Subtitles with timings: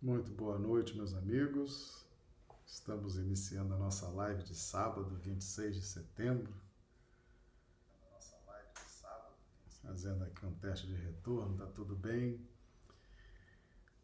[0.00, 2.06] Muito boa noite, meus amigos.
[2.64, 6.54] Estamos iniciando a nossa live de sábado, 26 de setembro.
[9.82, 12.40] Fazendo aqui um teste de retorno, tá tudo bem?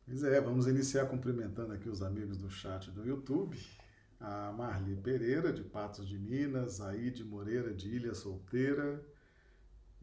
[0.05, 3.57] Pois é, vamos iniciar cumprimentando aqui os amigos do chat do YouTube.
[4.19, 9.01] A Marli Pereira, de Patos de Minas, Aide Moreira, de Ilha Solteira,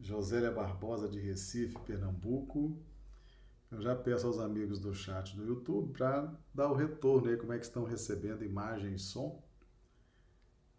[0.00, 2.82] Josélia Barbosa, de Recife, Pernambuco,
[3.72, 7.54] eu já peço aos amigos do chat do YouTube para dar o retorno aí, como
[7.54, 9.42] é que estão recebendo imagem e som.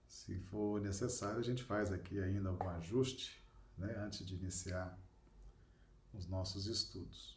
[0.07, 3.43] Se for necessário, a gente faz aqui ainda algum ajuste,
[3.77, 4.97] né, antes de iniciar
[6.13, 7.35] os nossos estudos.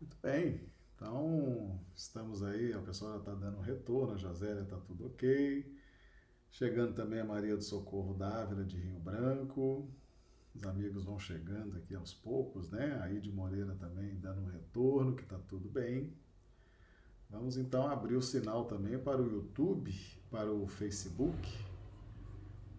[0.00, 4.78] Muito bem, então estamos aí, a pessoa já está dando um retorno, a Josélia está
[4.78, 5.78] tudo ok.
[6.50, 9.90] Chegando também a Maria do Socorro Dávila de Rio Branco,
[10.54, 13.00] os amigos vão chegando aqui aos poucos, né?
[13.02, 16.12] Aí de Moreira também dando um retorno, que está tudo bem.
[17.30, 19.94] Vamos então abrir o sinal também para o YouTube,
[20.30, 21.48] para o Facebook.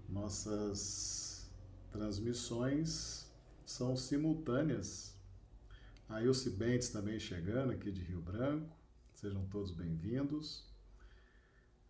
[0.07, 1.51] Nossas
[1.91, 3.27] transmissões
[3.65, 5.17] são simultâneas.
[6.07, 8.77] Aí o Cibentes também chegando aqui de Rio Branco.
[9.15, 10.71] Sejam todos bem-vindos.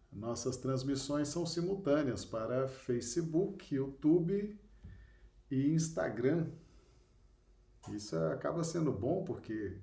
[0.09, 4.62] Nossas transmissões são simultâneas para Facebook, YouTube
[5.53, 6.47] e Instagram.
[7.89, 9.77] Isso acaba sendo bom porque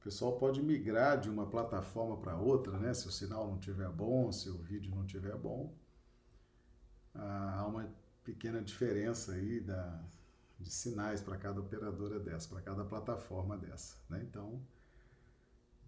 [0.00, 2.92] o pessoal pode migrar de uma plataforma para outra, né?
[2.92, 5.72] Se o sinal não estiver bom, se o vídeo não estiver bom.
[7.14, 7.88] Há uma
[8.24, 10.02] pequena diferença aí da,
[10.58, 14.26] de sinais para cada operadora dessa, para cada plataforma dessa, né?
[14.28, 14.60] Então,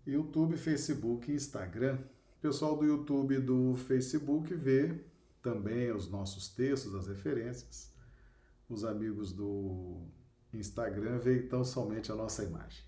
[0.07, 1.99] YouTube, Facebook Instagram.
[2.37, 5.03] O pessoal do YouTube e do Facebook vê
[5.43, 7.94] também os nossos textos, as referências
[8.75, 10.03] os amigos do
[10.53, 12.85] Instagram veem tão somente a nossa imagem,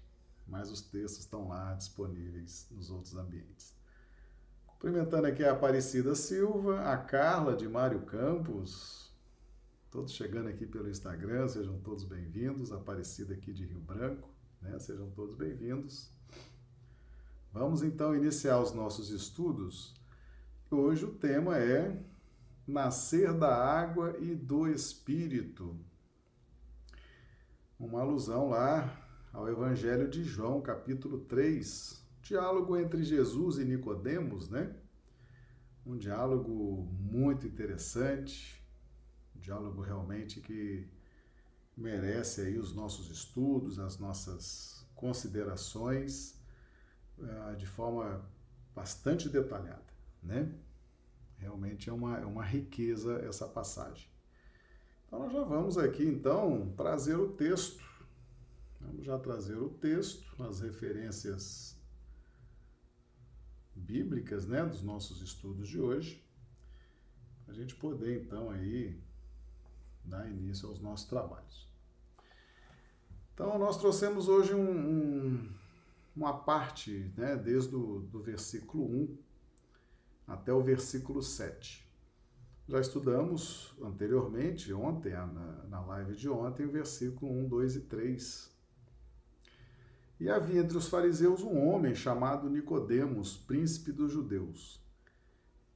[0.47, 3.72] mas os textos estão lá disponíveis nos outros ambientes.
[4.66, 9.14] Cumprimentando aqui a Aparecida Silva, a Carla de Mário Campos,
[9.88, 12.72] todos chegando aqui pelo Instagram, sejam todos bem-vindos.
[12.72, 14.28] Aparecida aqui de Rio Branco,
[14.60, 14.78] né?
[14.80, 16.10] Sejam todos bem-vindos.
[17.52, 19.94] Vamos então iniciar os nossos estudos.
[20.69, 22.04] Hoje o tema é
[22.66, 25.78] nascer da água e do Espírito.
[27.78, 32.05] Uma alusão lá ao Evangelho de João, capítulo 3.
[32.22, 34.75] Diálogo entre Jesus e Nicodemos, né?
[35.84, 38.60] Um diálogo muito interessante,
[39.37, 40.88] um diálogo realmente que
[41.76, 46.41] merece aí os nossos estudos, as nossas considerações
[47.21, 48.28] eh, de forma
[48.75, 49.87] bastante detalhada,
[50.21, 50.53] né?
[51.38, 54.08] Realmente é uma, é uma riqueza essa passagem.
[55.06, 57.84] Então, nós já vamos aqui, então, trazer o texto.
[58.80, 61.76] Vamos já trazer o texto, as referências
[63.75, 66.25] bíblicas, né, dos nossos estudos de hoje,
[67.46, 69.00] a gente poder, então, aí,
[70.04, 71.69] dar início aos nossos trabalhos.
[73.34, 75.54] Então, nós trouxemos hoje um, um,
[76.16, 79.25] uma parte, né, desde o do versículo 1
[80.26, 81.87] até o versículo 7.
[82.69, 88.56] Já estudamos anteriormente, ontem, na, na live de ontem, o versículo 1, 2 e 3.
[90.19, 94.84] E havia entre os fariseus um homem chamado Nicodemos, príncipe dos judeus.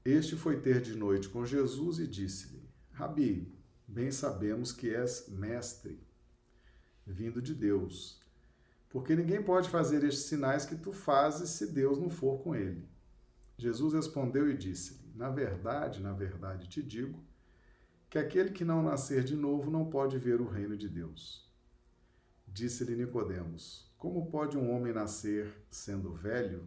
[0.05, 3.55] Este foi ter de noite com Jesus e disse-lhe: Rabi,
[3.87, 6.03] bem sabemos que és mestre,
[7.07, 8.21] vindo de Deus,
[8.89, 12.90] porque ninguém pode fazer estes sinais que tu fazes se Deus não for com ele.
[13.61, 17.23] Jesus respondeu e disse-lhe: Na verdade, na verdade te digo,
[18.09, 21.47] que aquele que não nascer de novo não pode ver o reino de Deus.
[22.49, 26.67] Disse-lhe Nicodemos: Como pode um homem nascer sendo velho?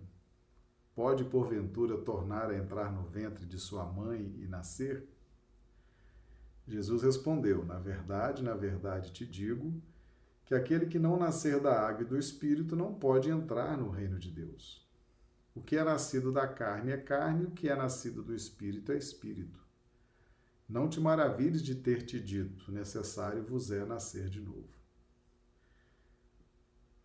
[0.93, 5.09] Pode porventura tornar a entrar no ventre de sua mãe e nascer?
[6.67, 9.81] Jesus respondeu: Na verdade, na verdade te digo,
[10.45, 14.19] que aquele que não nascer da água e do espírito não pode entrar no reino
[14.19, 14.82] de Deus.
[15.55, 18.97] O que é nascido da carne é carne, o que é nascido do espírito é
[18.97, 19.59] espírito.
[20.67, 24.73] Não te maravilhes de ter te dito, necessário vos é nascer de novo.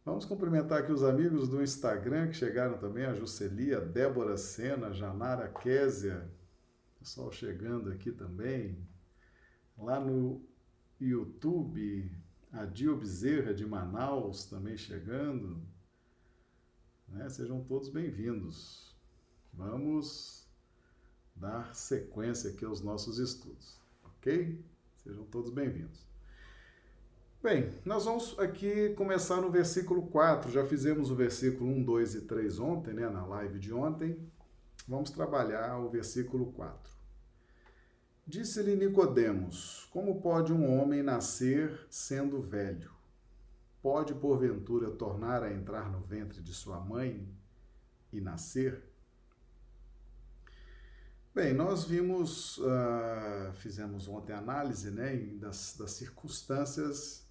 [0.04, 5.48] Vamos cumprimentar aqui os amigos do Instagram que chegaram também, a Juscelia, Débora Sena, Janara
[5.48, 6.30] Késia,
[6.98, 8.88] pessoal chegando aqui também.
[9.76, 10.42] Lá no
[10.98, 12.10] YouTube,
[12.50, 15.62] a Dio Bezerra de Manaus também chegando.
[17.08, 17.28] Né?
[17.30, 18.94] Sejam todos bem-vindos.
[19.52, 20.46] Vamos
[21.34, 24.62] dar sequência aqui aos nossos estudos, ok?
[25.02, 26.06] Sejam todos bem-vindos.
[27.42, 30.50] Bem, nós vamos aqui começar no versículo 4.
[30.50, 34.18] Já fizemos o versículo 1, 2 e 3 ontem, né, na live de ontem.
[34.86, 36.92] Vamos trabalhar o versículo 4.
[38.26, 42.97] Disse-lhe Nicodemos: Como pode um homem nascer sendo velho?
[43.82, 47.28] Pode porventura tornar a entrar no ventre de sua mãe
[48.12, 48.82] e nascer?
[51.34, 57.24] Bem, nós vimos, uh, fizemos ontem análise né, das, das circunstâncias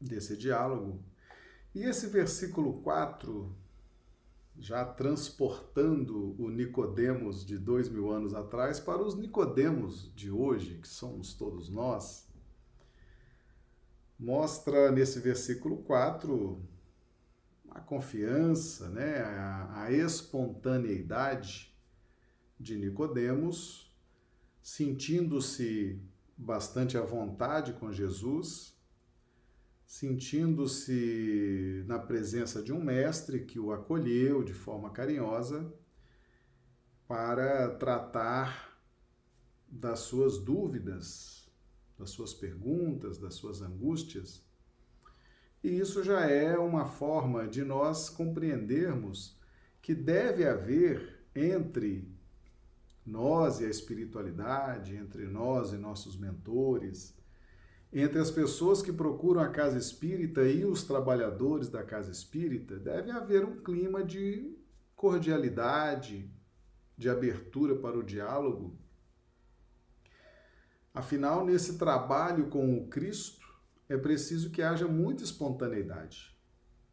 [0.00, 1.00] desse diálogo.
[1.74, 3.54] E esse versículo 4
[4.56, 10.88] já transportando o Nicodemos de dois mil anos atrás para os Nicodemos de hoje, que
[10.88, 12.26] somos todos nós,
[14.24, 16.58] mostra nesse versículo 4
[17.68, 21.76] a confiança, né, a, a espontaneidade
[22.58, 23.94] de Nicodemos,
[24.62, 26.00] sentindo-se
[26.38, 28.74] bastante à vontade com Jesus,
[29.84, 35.70] sentindo-se na presença de um mestre que o acolheu de forma carinhosa
[37.06, 38.80] para tratar
[39.68, 41.43] das suas dúvidas,
[41.98, 44.42] das suas perguntas, das suas angústias.
[45.62, 49.38] E isso já é uma forma de nós compreendermos
[49.80, 52.08] que deve haver entre
[53.04, 57.14] nós e a espiritualidade, entre nós e nossos mentores,
[57.92, 63.10] entre as pessoas que procuram a casa espírita e os trabalhadores da casa espírita, deve
[63.10, 64.56] haver um clima de
[64.96, 66.30] cordialidade,
[66.96, 68.76] de abertura para o diálogo.
[70.94, 73.44] Afinal, nesse trabalho com o Cristo,
[73.88, 76.32] é preciso que haja muita espontaneidade,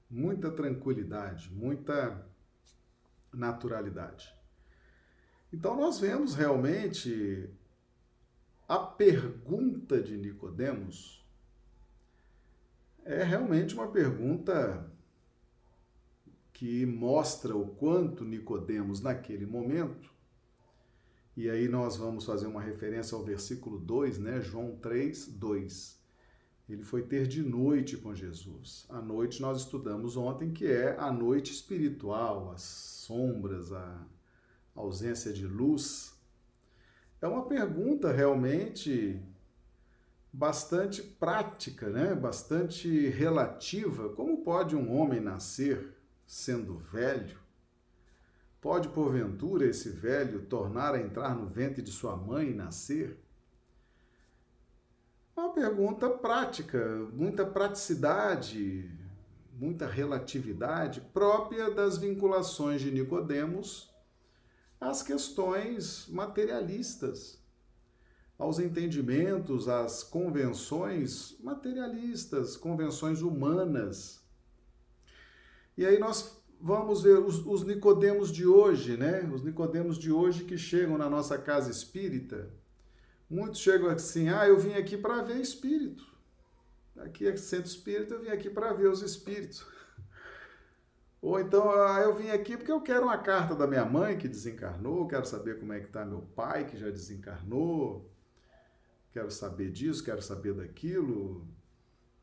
[0.09, 2.27] muita tranquilidade, muita
[3.31, 4.33] naturalidade.
[5.53, 7.48] Então, nós vemos realmente
[8.68, 11.24] a pergunta de Nicodemos
[13.04, 14.92] é realmente uma pergunta
[16.54, 20.09] que mostra o quanto Nicodemos naquele momento
[21.36, 24.42] e aí nós vamos fazer uma referência ao versículo 2, né?
[24.42, 26.01] João 3, 2.
[26.69, 28.86] Ele foi ter de noite com Jesus.
[28.89, 34.06] A noite nós estudamos ontem, que é a noite espiritual, as sombras, a
[34.75, 36.13] ausência de luz.
[37.22, 39.22] É uma pergunta realmente
[40.31, 42.16] bastante prática, né?
[42.16, 44.10] bastante relativa.
[44.10, 45.94] Como pode um homem nascer
[46.25, 47.40] sendo velho?
[48.61, 53.19] Pode, porventura, esse velho tornar a entrar no ventre de sua mãe e nascer?
[55.35, 56.79] Uma pergunta prática,
[57.11, 58.87] muita praticidade,
[59.51, 63.91] muita relatividade própria das vinculações de Nicodemos
[64.79, 67.43] às questões materialistas,
[68.37, 74.23] aos entendimentos, às convenções materialistas, convenções humanas.
[75.75, 79.23] E aí nós vamos ver os, os Nicodemos de hoje, né?
[79.33, 82.49] Os Nicodemos de hoje que chegam na nossa casa espírita.
[83.29, 86.05] Muitos chegam assim: "Ah, eu vim aqui para ver espírito.
[86.97, 89.65] Aqui é centro espírita, eu vim aqui para ver os espíritos."
[91.21, 94.27] Ou então, ah, eu vim aqui porque eu quero uma carta da minha mãe que
[94.27, 98.09] desencarnou, quero saber como é que está meu pai que já desencarnou,
[99.11, 101.47] quero saber disso, quero saber daquilo,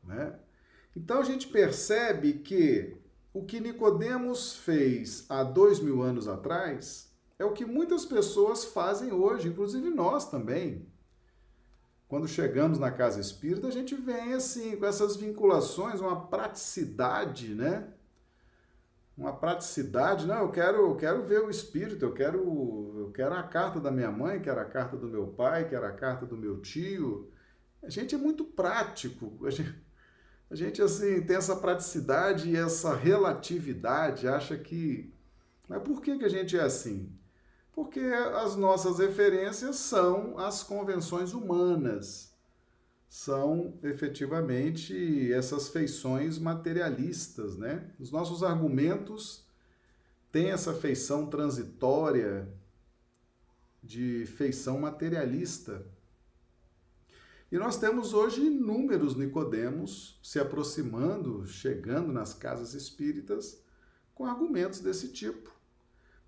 [0.03, 0.37] né?
[0.95, 2.98] Então a gente percebe que
[3.33, 9.11] o que Nicodemos fez há dois mil anos atrás é o que muitas pessoas fazem
[9.11, 10.87] hoje, inclusive nós também.
[12.07, 17.93] Quando chegamos na casa espírita, a gente vem assim, com essas vinculações, uma praticidade, né?
[19.19, 22.39] uma praticidade, não, eu quero, eu quero ver o espírito, eu quero,
[22.97, 25.91] eu quero a carta da minha mãe, quero a carta do meu pai, quero a
[25.91, 27.29] carta do meu tio.
[27.83, 29.45] A gente é muito prático.
[29.45, 29.75] A gente,
[30.49, 35.13] a gente assim tem essa praticidade e essa relatividade, acha que
[35.67, 37.11] mas por que, que a gente é assim?
[37.73, 42.29] Porque as nossas referências são as convenções humanas
[43.09, 47.89] são efetivamente essas feições materialistas, né?
[47.99, 49.43] Os nossos argumentos
[50.31, 52.47] têm essa feição transitória
[53.81, 55.83] de feição materialista.
[57.51, 63.63] E nós temos hoje inúmeros Nicodemos se aproximando, chegando nas casas espíritas
[64.13, 65.51] com argumentos desse tipo.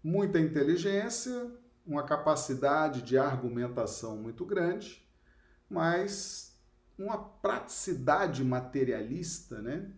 [0.03, 1.51] Muita inteligência,
[1.85, 5.07] uma capacidade de argumentação muito grande,
[5.69, 6.57] mas
[6.97, 9.91] uma praticidade materialista, né?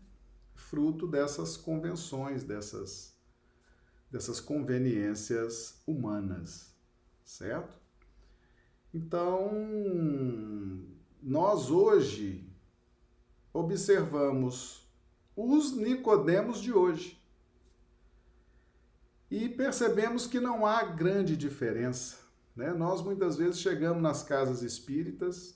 [0.55, 3.15] fruto dessas convenções, dessas,
[4.09, 6.73] dessas conveniências humanas,
[7.23, 7.77] certo?
[8.93, 9.51] Então,
[11.23, 12.45] nós hoje
[13.53, 14.85] observamos
[15.35, 17.17] os Nicodemos de hoje
[19.31, 22.17] e percebemos que não há grande diferença.
[22.55, 22.73] Né?
[22.73, 25.55] Nós muitas vezes chegamos nas casas espíritas,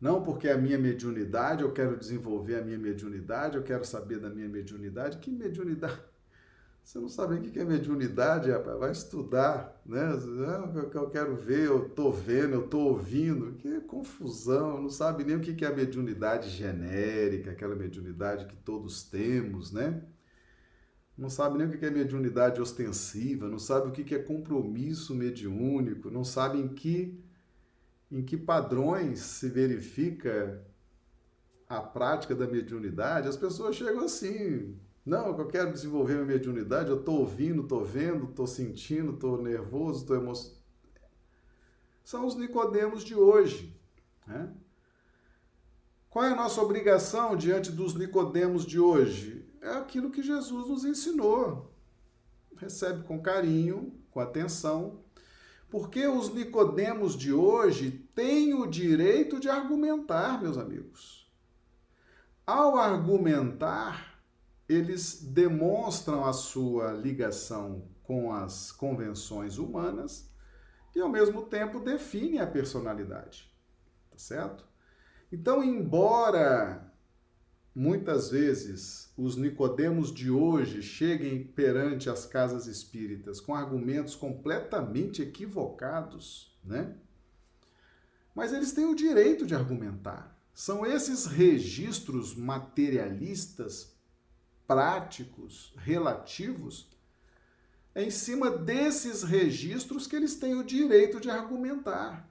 [0.00, 4.18] não porque é a minha mediunidade, eu quero desenvolver a minha mediunidade, eu quero saber
[4.18, 5.18] da minha mediunidade.
[5.18, 6.00] Que mediunidade?
[6.90, 8.76] Você não sabe o que é mediunidade, rapaz?
[8.76, 10.00] Vai estudar, né?
[10.48, 13.52] Ah, eu quero ver, eu tô vendo, eu tô ouvindo.
[13.58, 19.04] Que confusão, não sabe nem o que é a mediunidade genérica, aquela mediunidade que todos
[19.04, 20.02] temos, né?
[21.16, 26.10] Não sabe nem o que é mediunidade ostensiva, não sabe o que é compromisso mediúnico,
[26.10, 27.22] não sabe em que,
[28.10, 30.60] em que padrões se verifica
[31.68, 33.28] a prática da mediunidade.
[33.28, 38.26] As pessoas chegam assim, não, eu quero desenvolver minha mediunidade, eu estou ouvindo, estou vendo,
[38.26, 40.60] estou sentindo, estou nervoso, estou emocionado.
[42.04, 43.74] São os Nicodemos de hoje.
[44.26, 44.52] Né?
[46.08, 49.48] Qual é a nossa obrigação diante dos Nicodemos de hoje?
[49.62, 51.72] É aquilo que Jesus nos ensinou.
[52.56, 55.00] Recebe com carinho, com atenção,
[55.70, 61.30] porque os Nicodemos de hoje têm o direito de argumentar, meus amigos.
[62.44, 64.09] Ao argumentar,
[64.70, 70.30] eles demonstram a sua ligação com as convenções humanas
[70.94, 73.52] e, ao mesmo tempo, definem a personalidade.
[74.08, 74.64] Tá certo?
[75.32, 76.88] Então, embora
[77.74, 86.56] muitas vezes os Nicodemos de hoje cheguem perante as casas espíritas com argumentos completamente equivocados,
[86.62, 86.96] né?
[88.36, 90.40] Mas eles têm o direito de argumentar.
[90.54, 93.98] São esses registros materialistas
[94.70, 96.88] práticos, relativos,
[97.92, 102.30] é em cima desses registros que eles têm o direito de argumentar,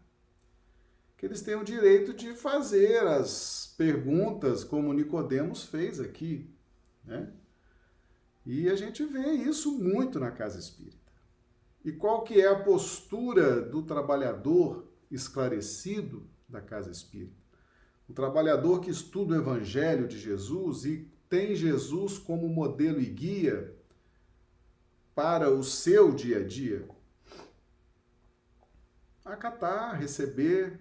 [1.17, 6.50] que eles têm o direito de fazer as perguntas como Nicodemos fez aqui,
[7.03, 7.29] né?
[8.46, 11.12] E a gente vê isso muito na casa espírita.
[11.84, 17.36] E qual que é a postura do trabalhador esclarecido da casa espírita?
[18.08, 23.75] O trabalhador que estuda o evangelho de Jesus e tem Jesus como modelo e guia
[25.13, 26.88] para o seu dia a dia?
[29.24, 30.79] Acatar, receber,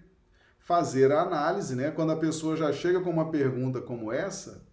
[0.57, 1.91] fazer a análise, né?
[1.91, 4.67] Quando a pessoa já chega com uma pergunta como essa,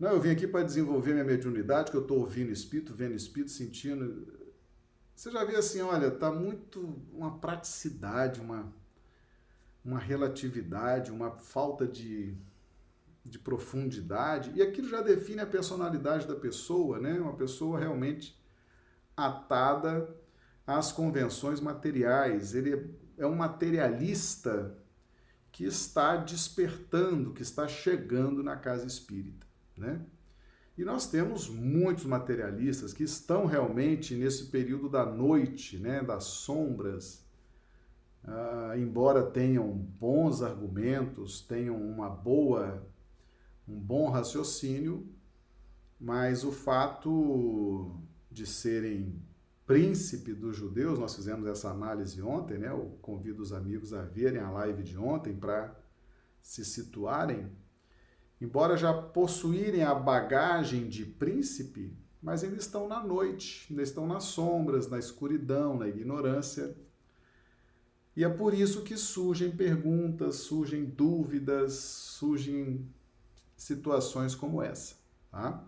[0.00, 3.50] não, eu vim aqui para desenvolver minha mediunidade, que eu estou ouvindo espírito, vendo espírito,
[3.50, 4.32] sentindo.
[5.14, 8.72] Você já vê assim, olha, tá muito uma praticidade, uma,
[9.84, 12.34] uma relatividade, uma falta de
[13.24, 17.12] de profundidade, e aquilo já define a personalidade da pessoa, né?
[17.20, 18.40] Uma pessoa realmente
[19.16, 20.08] atada
[20.66, 22.54] às convenções materiais.
[22.54, 24.76] Ele é um materialista
[25.52, 29.46] que está despertando, que está chegando na casa espírita,
[29.76, 30.00] né?
[30.78, 37.22] E nós temos muitos materialistas que estão realmente nesse período da noite, né, das sombras,
[38.24, 42.86] ah, embora tenham bons argumentos, tenham uma boa
[43.70, 45.06] um bom raciocínio,
[45.98, 48.00] mas o fato
[48.30, 49.22] de serem
[49.66, 52.70] príncipe dos judeus, nós fizemos essa análise ontem, né?
[52.70, 55.78] Eu convido os amigos a verem a live de ontem para
[56.42, 57.48] se situarem.
[58.40, 64.24] Embora já possuírem a bagagem de príncipe, mas ainda estão na noite, ainda estão nas
[64.24, 66.74] sombras, na escuridão, na ignorância.
[68.16, 72.88] E é por isso que surgem perguntas, surgem dúvidas, surgem
[73.60, 74.94] situações como essa.
[75.30, 75.62] Tá?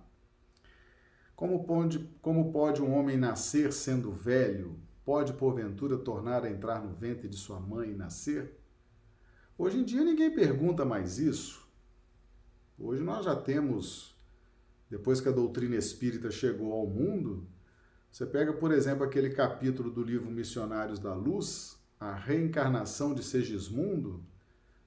[1.36, 4.80] Como, pode, como pode um homem nascer sendo velho?
[5.04, 8.58] Pode, porventura, tornar a entrar no ventre de sua mãe e nascer?
[9.58, 11.68] Hoje em dia ninguém pergunta mais isso.
[12.78, 14.16] Hoje nós já temos,
[14.88, 17.46] depois que a doutrina espírita chegou ao mundo,
[18.10, 24.24] você pega, por exemplo, aquele capítulo do livro Missionários da Luz, a reencarnação de Segismundo,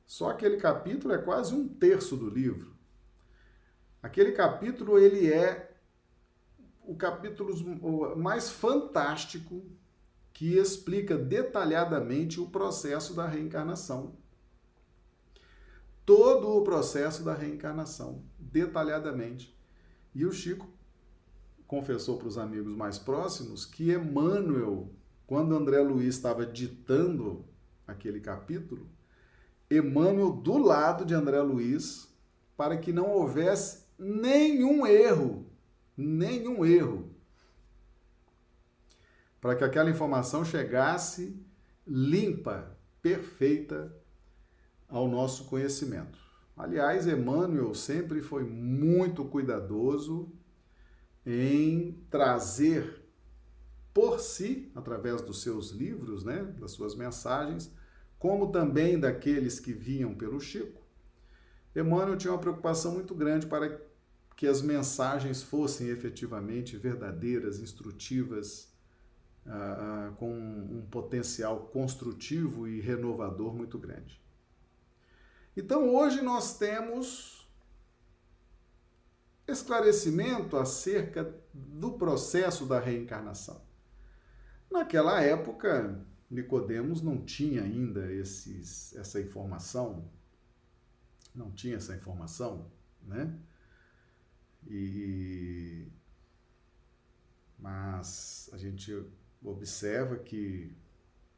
[0.07, 2.74] só aquele capítulo é quase um terço do livro.
[4.05, 5.73] Aquele capítulo ele é
[6.83, 7.55] o capítulo
[8.15, 9.65] mais fantástico
[10.31, 14.13] que explica detalhadamente o processo da reencarnação.
[16.05, 19.57] Todo o processo da reencarnação, detalhadamente.
[20.13, 20.69] E o Chico
[21.65, 24.87] confessou para os amigos mais próximos que Emmanuel,
[25.25, 27.43] quando André Luiz estava ditando
[27.87, 28.87] aquele capítulo,
[29.67, 32.07] Emmanuel do lado de André Luiz,
[32.55, 35.45] para que não houvesse nenhum erro,
[35.95, 37.09] nenhum erro,
[39.39, 41.39] para que aquela informação chegasse
[41.85, 43.95] limpa, perfeita
[44.87, 46.17] ao nosso conhecimento.
[46.57, 50.31] Aliás, Emmanuel sempre foi muito cuidadoso
[51.25, 53.03] em trazer
[53.93, 57.71] por si, através dos seus livros, né, das suas mensagens,
[58.19, 60.84] como também daqueles que vinham pelo Chico.
[61.75, 63.81] Emmanuel tinha uma preocupação muito grande para
[64.35, 68.73] que as mensagens fossem efetivamente verdadeiras, instrutivas,
[69.45, 74.21] ah, ah, com um potencial construtivo e renovador muito grande.
[75.55, 77.47] Então, hoje nós temos
[79.47, 83.61] esclarecimento acerca do processo da reencarnação.
[84.69, 90.09] Naquela época, Nicodemos não tinha ainda esses, essa informação,
[91.35, 92.71] não tinha essa informação,
[93.03, 93.37] né?
[94.67, 95.87] E
[97.57, 98.93] mas a gente
[99.43, 100.75] observa que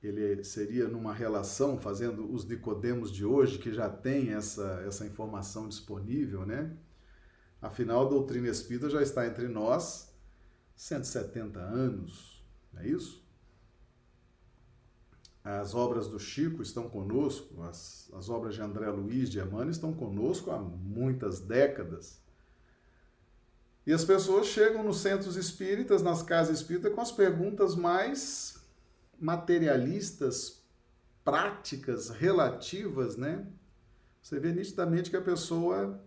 [0.01, 5.67] ele seria numa relação, fazendo os Nicodemos de hoje, que já tem essa, essa informação
[5.67, 6.75] disponível, né?
[7.61, 10.13] Afinal, a doutrina espírita já está entre nós
[10.75, 13.26] 170 anos, não é isso?
[15.47, 19.93] As obras do Chico estão conosco, as, as obras de André Luiz de Emmanuel estão
[19.93, 22.21] conosco há muitas décadas.
[23.85, 28.61] E as pessoas chegam nos centros espíritas, nas casas espíritas, com as perguntas mais
[29.17, 30.61] materialistas,
[31.23, 33.47] práticas, relativas, né?
[34.21, 36.03] Você vê nitidamente que a pessoa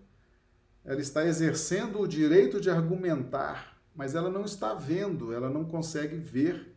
[0.84, 6.16] ela está exercendo o direito de argumentar, mas ela não está vendo, ela não consegue
[6.16, 6.69] ver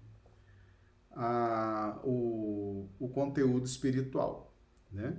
[1.16, 4.54] a, o, o conteúdo espiritual,
[4.92, 5.18] né?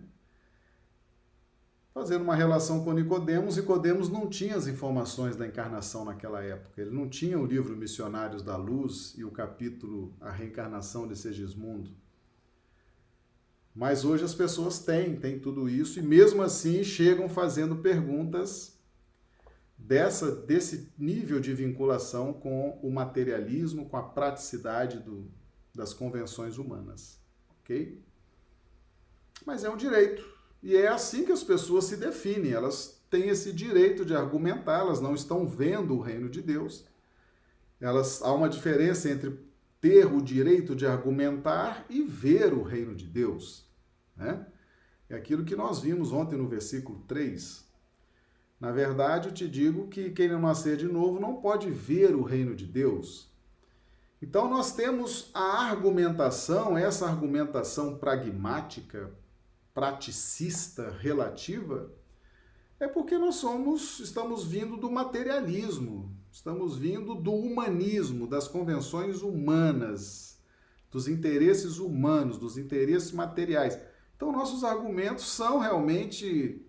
[1.95, 6.83] fazendo uma relação com Nicodemos, Nicodemos não tinha as informações da encarnação naquela época.
[6.83, 11.93] Ele não tinha o livro Missionários da Luz e o capítulo A Reencarnação de Segismundo.
[13.73, 18.76] Mas hoje as pessoas têm, têm tudo isso e mesmo assim chegam fazendo perguntas
[19.76, 25.28] dessa desse nível de vinculação com o materialismo, com a praticidade do,
[25.75, 27.21] das convenções humanas,
[27.60, 28.00] ok?
[29.45, 30.25] Mas é um direito.
[30.63, 35.00] E é assim que as pessoas se definem, elas têm esse direito de argumentar, elas
[35.00, 36.87] não estão vendo o reino de Deus.
[37.80, 39.39] Elas há uma diferença entre
[39.80, 43.69] ter o direito de argumentar e ver o reino de Deus,
[44.17, 44.47] né?
[45.08, 47.63] É aquilo que nós vimos ontem no versículo 3.
[48.58, 52.23] Na verdade, eu te digo que quem não nascer de novo não pode ver o
[52.23, 53.30] reino de Deus.
[54.23, 59.13] Então, nós temos a argumentação, essa argumentação pragmática,
[59.75, 61.91] praticista relativa,
[62.79, 70.39] é porque nós somos, estamos vindo do materialismo, estamos vindo do humanismo, das convenções humanas,
[70.91, 73.79] dos interesses humanos, dos interesses materiais.
[74.17, 76.65] Então, nossos argumentos são realmente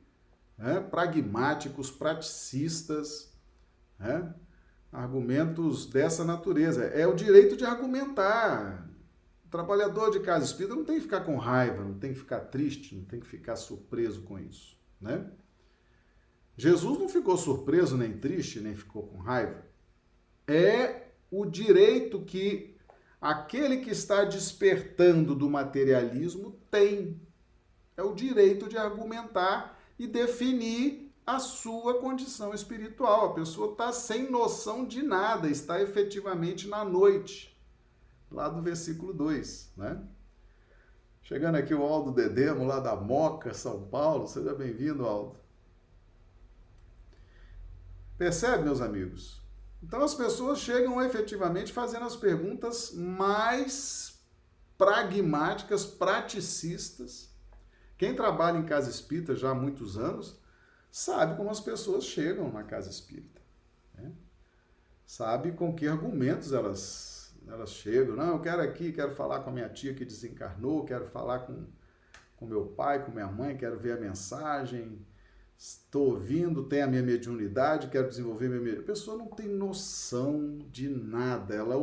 [0.58, 3.32] né, pragmáticos, praticistas,
[4.00, 4.34] né,
[4.96, 6.86] argumentos dessa natureza.
[6.86, 8.90] É o direito de argumentar,
[9.52, 12.96] trabalhador de casa espírita não tem que ficar com raiva, não tem que ficar triste,
[12.96, 15.30] não tem que ficar surpreso com isso, né?
[16.58, 19.66] Jesus não ficou surpreso, nem triste, nem ficou com raiva.
[20.48, 22.78] É o direito que
[23.20, 27.20] aquele que está despertando do materialismo tem.
[27.98, 33.32] É o direito de argumentar e definir a sua condição espiritual.
[33.32, 37.56] A pessoa está sem noção de nada, está efetivamente na noite
[38.32, 40.04] lá do versículo 2, né?
[41.22, 44.28] Chegando aqui o Aldo Dedemo, lá da Moca, São Paulo.
[44.28, 45.36] Seja bem-vindo, Aldo.
[48.18, 49.42] Percebe, meus amigos?
[49.82, 54.20] Então as pessoas chegam efetivamente fazendo as perguntas mais
[54.78, 57.34] pragmáticas, praticistas.
[57.98, 60.40] Quem trabalha em casa espírita já há muitos anos
[60.96, 63.42] sabe como as pessoas chegam na casa espírita.
[63.96, 64.14] Né?
[65.06, 69.54] Sabe com que argumentos elas elas chegam, não, eu quero aqui, quero falar com a
[69.54, 71.66] minha tia que desencarnou, quero falar com,
[72.38, 75.06] com meu pai, com minha mãe, quero ver a mensagem,
[75.58, 78.90] estou ouvindo, tem a minha mediunidade, quero desenvolver minha mediunidade.
[78.90, 81.76] A pessoa não tem noção de nada, ela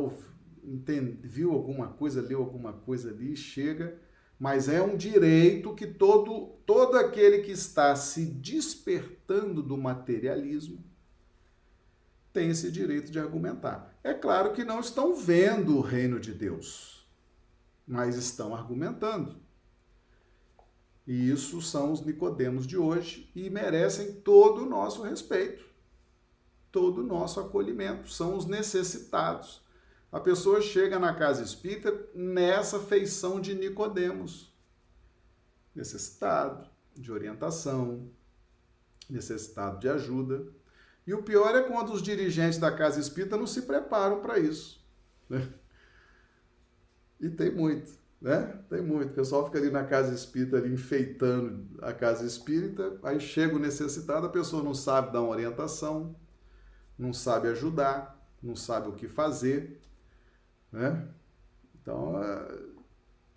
[0.63, 3.95] entende, viu alguma coisa, leu alguma coisa ali, chega,
[4.43, 10.83] mas é um direito que todo, todo aquele que está se despertando do materialismo
[12.33, 13.97] tem esse direito de argumentar.
[14.03, 17.07] É claro que não estão vendo o reino de Deus,
[17.87, 19.37] mas estão argumentando.
[21.07, 25.63] E isso são os Nicodemos de hoje e merecem todo o nosso respeito,
[26.69, 28.09] todo o nosso acolhimento.
[28.09, 29.62] São os necessitados.
[30.13, 34.55] A pessoa chega na casa espírita nessa feição de Nicodemos,
[35.73, 38.11] necessitado de orientação,
[39.09, 40.45] necessitado de ajuda.
[41.07, 44.85] E o pior é quando os dirigentes da casa espírita não se preparam para isso.
[45.27, 45.51] Né?
[47.19, 48.59] E tem muito, né?
[48.69, 49.13] Tem muito.
[49.13, 53.59] O pessoal fica ali na casa espírita, ali enfeitando a casa espírita, aí chega o
[53.59, 56.15] necessitado, a pessoa não sabe dar uma orientação,
[56.99, 59.81] não sabe ajudar, não sabe o que fazer,
[60.73, 61.07] né?
[61.81, 62.59] Então, é,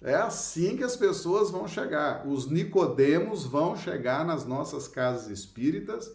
[0.03, 2.27] é assim que as pessoas vão chegar.
[2.27, 6.11] Os nicodemos vão chegar nas nossas casas espíritas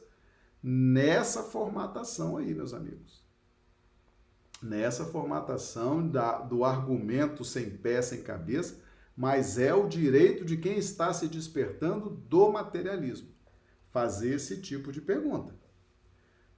[0.61, 3.21] nessa formatação aí, meus amigos.
[4.61, 8.79] Nessa formatação da, do argumento sem pé, sem cabeça,
[9.15, 13.31] mas é o direito de quem está se despertando do materialismo
[13.91, 15.53] fazer esse tipo de pergunta.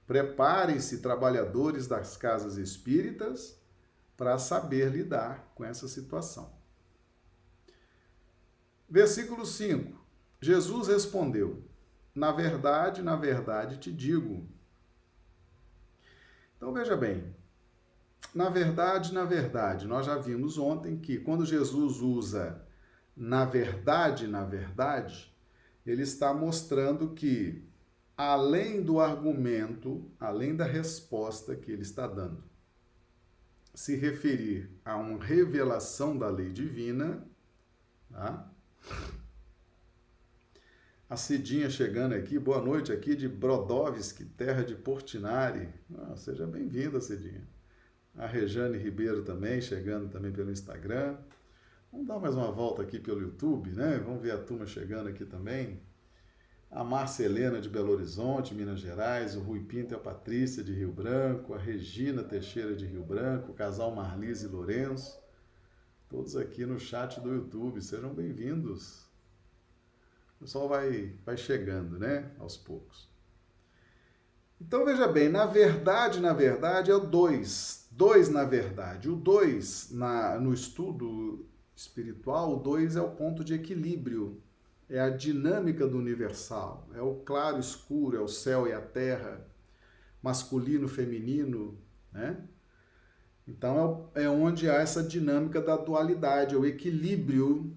[0.06, 3.60] Preparem-se, trabalhadores das casas espíritas,
[4.16, 6.52] para saber lidar com essa situação.
[8.88, 9.98] Versículo 5.
[10.40, 11.64] Jesus respondeu:
[12.14, 14.46] Na verdade, na verdade te digo.
[16.56, 17.34] Então veja bem,
[18.34, 22.64] na verdade, na verdade, nós já vimos ontem que quando Jesus usa
[23.16, 25.32] na verdade, na verdade,
[25.86, 27.62] ele está mostrando que
[28.16, 32.42] além do argumento, além da resposta que ele está dando,
[33.74, 37.26] se referir a uma revelação da lei divina,
[38.10, 38.50] tá?
[41.10, 45.68] A Cidinha chegando aqui, boa noite aqui de Brodowski, terra de Portinari.
[45.98, 47.46] Ah, seja bem-vinda, Cidinha.
[48.16, 51.16] A Rejane Ribeiro também, chegando também pelo Instagram.
[51.90, 54.00] Vamos dar mais uma volta aqui pelo YouTube, né?
[54.04, 55.80] Vamos ver a turma chegando aqui também
[56.70, 60.90] a Marcelena de Belo Horizonte, Minas Gerais, o Rui Pinto e a Patrícia de Rio
[60.90, 65.18] Branco, a Regina Teixeira de Rio Branco, o casal Marlise e Lourenço,
[66.08, 69.04] todos aqui no chat do YouTube, sejam bem-vindos.
[70.36, 73.08] O pessoal vai, vai chegando, né, aos poucos.
[74.60, 79.10] Então veja bem, na verdade, na verdade é o 2, 2 na verdade.
[79.10, 79.92] O 2
[80.40, 81.46] no estudo
[81.76, 84.40] espiritual, o 2 é o ponto de equilíbrio
[84.88, 89.46] é a dinâmica do universal, é o claro escuro, é o céu e a terra,
[90.22, 91.78] masculino, feminino,
[92.12, 92.36] né?
[93.46, 97.76] Então é, é onde há essa dinâmica da dualidade, é o equilíbrio,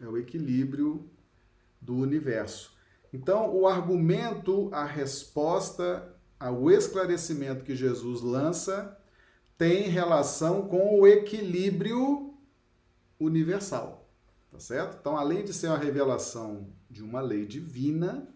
[0.00, 1.08] é o equilíbrio
[1.80, 2.76] do universo.
[3.12, 8.96] Então o argumento, a resposta, o esclarecimento que Jesus lança
[9.56, 12.34] tem relação com o equilíbrio
[13.18, 13.97] universal.
[14.58, 14.96] Tá certo?
[15.00, 18.28] Então, além de ser uma revelação de uma lei divina,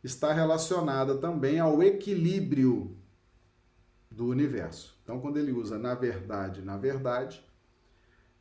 [0.00, 2.96] está relacionada também ao equilíbrio
[4.08, 4.96] do universo.
[5.02, 7.44] Então, quando ele usa na verdade, na verdade,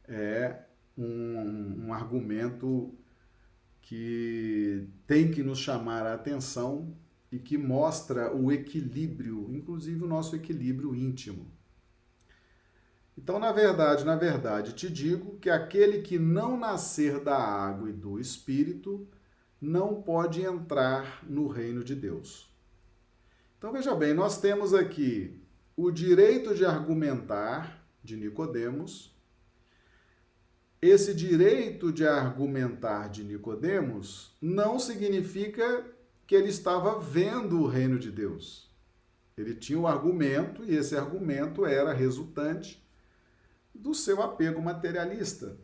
[0.08, 2.94] é um, um argumento
[3.82, 6.96] que tem que nos chamar a atenção
[7.32, 11.52] e que mostra o equilíbrio, inclusive o nosso equilíbrio íntimo.
[13.18, 17.94] Então, na verdade, na verdade, te digo que aquele que não nascer da água e
[17.94, 19.08] do espírito
[19.62, 22.52] não pode entrar no reino de Deus.
[23.58, 25.40] Então, veja bem, nós temos aqui
[25.78, 29.16] o direito de argumentar de Nicodemos.
[30.82, 35.86] Esse direito de argumentar de Nicodemos não significa
[36.28, 38.70] que ele estava vendo o reino de Deus.
[39.38, 42.83] Ele tinha um argumento e esse argumento era resultante
[43.74, 45.58] do seu apego materialista,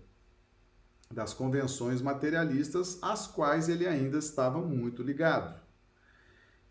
[1.12, 5.60] das convenções materialistas às quais ele ainda estava muito ligado.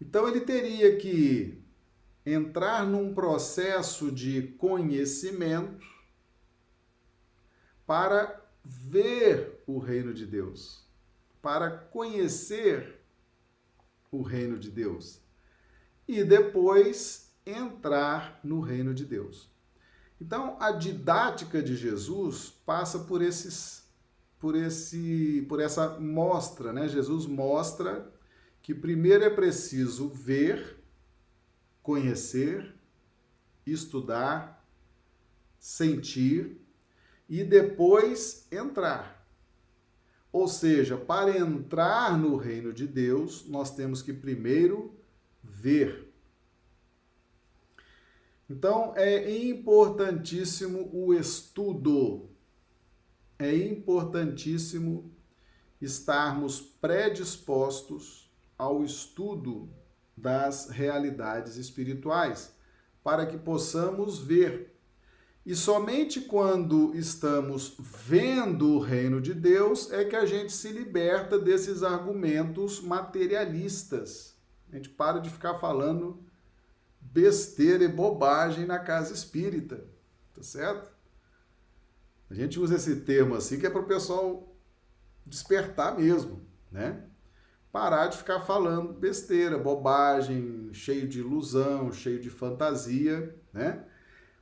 [0.01, 1.63] Então ele teria que
[2.25, 5.87] entrar num processo de conhecimento
[7.87, 10.87] para ver o reino de Deus,
[11.41, 13.01] para conhecer
[14.11, 15.21] o reino de Deus
[16.07, 19.51] e depois entrar no reino de Deus.
[20.21, 23.87] Então, a didática de Jesus passa por esses
[24.39, 26.89] por esse por essa mostra, né?
[26.89, 28.13] Jesus mostra
[28.63, 30.79] que primeiro é preciso ver,
[31.83, 32.75] conhecer,
[33.67, 34.65] estudar,
[35.59, 36.61] sentir
[37.29, 39.27] e depois entrar.
[40.31, 44.95] Ou seja, para entrar no reino de Deus, nós temos que primeiro
[45.43, 46.08] ver.
[48.49, 52.31] Então, é importantíssimo o estudo.
[53.39, 55.13] É importantíssimo
[55.81, 59.69] estarmos predispostos ao estudo
[60.17, 62.53] das realidades espirituais,
[63.05, 64.75] para que possamos ver.
[65.47, 71.39] E somente quando estamos vendo o reino de Deus é que a gente se liberta
[71.39, 74.37] desses argumentos materialistas.
[74.71, 76.23] A gente para de ficar falando
[77.19, 79.85] besteira e bobagem na casa espírita,
[80.33, 80.89] tá certo?
[82.31, 84.57] A gente usa esse termo assim que é para o pessoal
[85.27, 87.03] despertar mesmo, né?
[87.73, 93.85] Parar de ficar falando besteira, bobagem, cheio de ilusão, cheio de fantasia, né?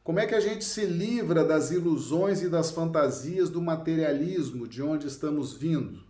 [0.04, 4.82] Como é que a gente se livra das ilusões e das fantasias do materialismo, de
[4.82, 6.04] onde estamos vindo?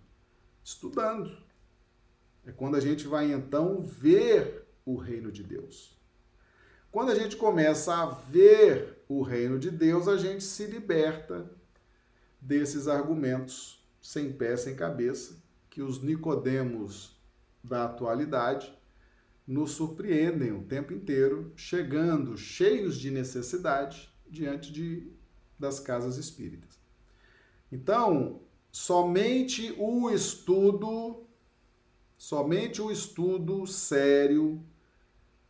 [0.65, 1.31] Estudando.
[2.45, 5.96] É quando a gente vai então ver o reino de Deus.
[6.97, 11.47] Quando a gente começa a ver o reino de Deus, a gente se liberta
[12.41, 15.37] desses argumentos sem pé, sem cabeça,
[15.69, 17.15] que os Nicodemos
[17.63, 18.73] da atualidade
[19.47, 25.07] nos surpreendem o tempo inteiro, chegando cheios de necessidade diante de,
[25.59, 26.81] das casas espíritas.
[27.71, 28.41] Então,
[28.73, 31.27] somente o estudo,
[32.17, 34.65] somente o estudo sério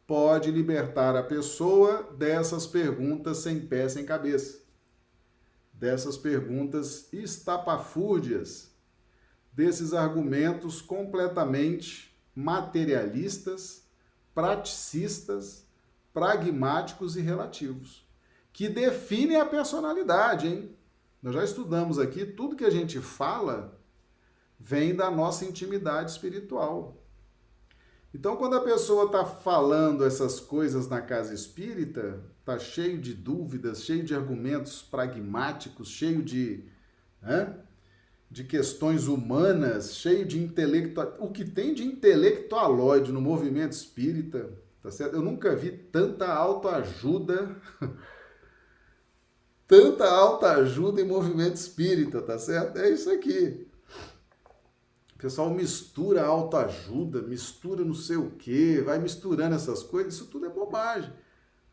[0.07, 4.61] pode libertar a pessoa dessas perguntas sem pé, sem cabeça,
[5.73, 8.71] dessas perguntas estapafúrdias,
[9.53, 13.87] desses argumentos completamente materialistas
[14.37, 15.67] praticistas,
[16.13, 18.07] pragmáticos e relativos,
[18.53, 20.77] que definem a personalidade, hein?
[21.23, 23.81] Nós já estudamos aqui, tudo que a gente fala
[24.61, 27.03] vem da nossa intimidade espiritual.
[28.17, 33.83] Então, quando a pessoa está falando essas coisas na casa espírita, está cheio de dúvidas,
[33.83, 36.65] cheio de argumentos pragmáticos, cheio de.
[37.21, 37.55] Né?
[38.29, 44.51] de questões humanas, cheio de intelectual, o que tem de intelectualoide no movimento espírita,
[44.83, 45.15] tá certo?
[45.15, 47.55] Eu nunca vi tanta autoajuda,
[49.69, 52.79] tanta autoajuda em movimento espírita, tá certo?
[52.79, 53.69] É isso aqui.
[55.17, 60.45] O pessoal mistura autoajuda, mistura não sei o quê, vai misturando essas coisas, isso tudo
[60.45, 61.11] é bobagem.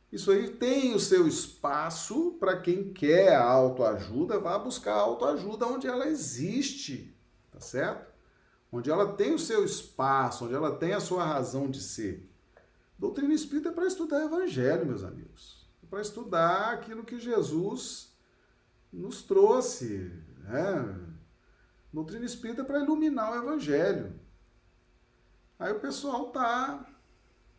[0.10, 5.67] Isso aí tem o seu espaço para quem quer a autoajuda, vá buscar a autoajuda
[5.67, 7.13] onde ela existe,
[7.51, 8.13] tá certo?
[8.71, 12.25] Onde ela tem o seu espaço, onde ela tem a sua razão de ser.
[12.97, 15.67] Doutrina espírita é para estudar o evangelho, meus amigos.
[15.84, 18.13] É para estudar aquilo que Jesus
[18.93, 20.13] nos trouxe.
[20.45, 20.95] Né?
[21.93, 24.19] Doutrina espírita é para iluminar o evangelho.
[25.60, 26.93] Aí o pessoal tá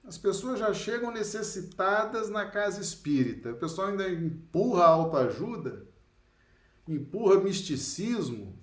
[0.07, 3.53] as pessoas já chegam necessitadas na casa espírita.
[3.53, 5.87] O pessoal ainda empurra autoajuda,
[6.87, 8.59] empurra misticismo,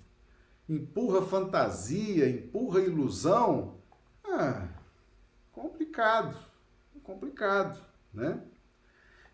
[0.68, 3.80] empurra fantasia, empurra ilusão.
[4.24, 4.68] Ah,
[5.50, 6.36] complicado,
[7.02, 8.40] complicado, né?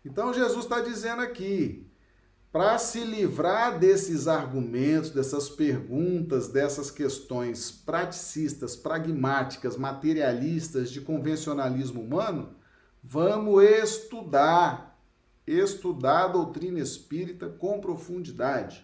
[0.03, 1.88] Então Jesus está dizendo aqui,
[2.51, 12.55] para se livrar desses argumentos, dessas perguntas, dessas questões praticistas, pragmáticas, materialistas de convencionalismo humano,
[13.03, 14.99] vamos estudar,
[15.45, 18.83] estudar a doutrina espírita com profundidade,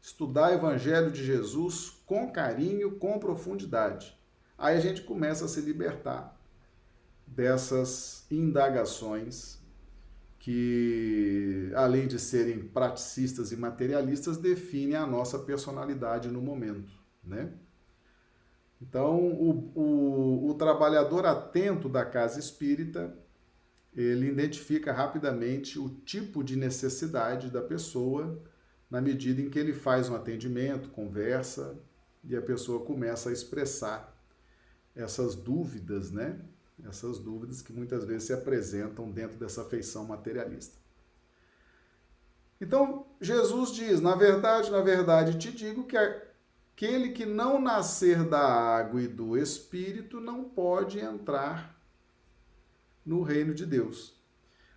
[0.00, 4.16] estudar o Evangelho de Jesus com carinho, com profundidade.
[4.56, 6.40] Aí a gente começa a se libertar
[7.26, 9.55] dessas indagações
[10.46, 16.92] que, além de serem praticistas e materialistas, definem a nossa personalidade no momento,
[17.24, 17.52] né?
[18.80, 23.12] Então, o, o, o trabalhador atento da casa espírita,
[23.92, 28.40] ele identifica rapidamente o tipo de necessidade da pessoa
[28.88, 31.76] na medida em que ele faz um atendimento, conversa
[32.22, 34.16] e a pessoa começa a expressar
[34.94, 36.38] essas dúvidas, né?
[36.84, 40.76] Essas dúvidas que muitas vezes se apresentam dentro dessa feição materialista.
[42.60, 48.40] Então, Jesus diz: Na verdade, na verdade, te digo que aquele que não nascer da
[48.40, 51.76] água e do espírito não pode entrar
[53.04, 54.16] no reino de Deus.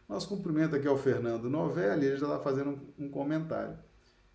[0.08, 3.78] Nosso cumprimento aqui ao Fernando Novelli, ele já está fazendo um, comentário.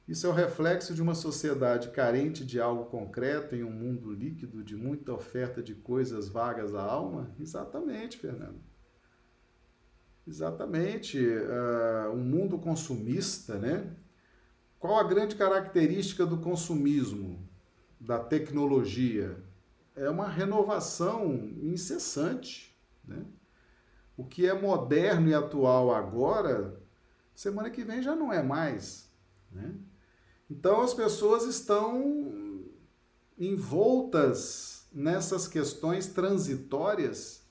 [0.07, 4.63] Isso é o reflexo de uma sociedade carente de algo concreto em um mundo líquido
[4.63, 7.35] de muita oferta de coisas vagas à alma?
[7.41, 8.61] Exatamente, Fernando.
[10.27, 11.19] Exatamente.
[11.19, 13.97] Uh, um mundo consumista, né?
[14.79, 17.49] Qual a grande característica do consumismo,
[17.99, 19.43] da tecnologia?
[19.97, 23.25] É uma renovação incessante, né?
[24.17, 26.79] O que é moderno e atual agora,
[27.35, 29.11] semana que vem já não é mais,
[29.51, 29.75] né?
[30.51, 32.65] Então as pessoas estão
[33.39, 37.43] envoltas nessas questões transitórias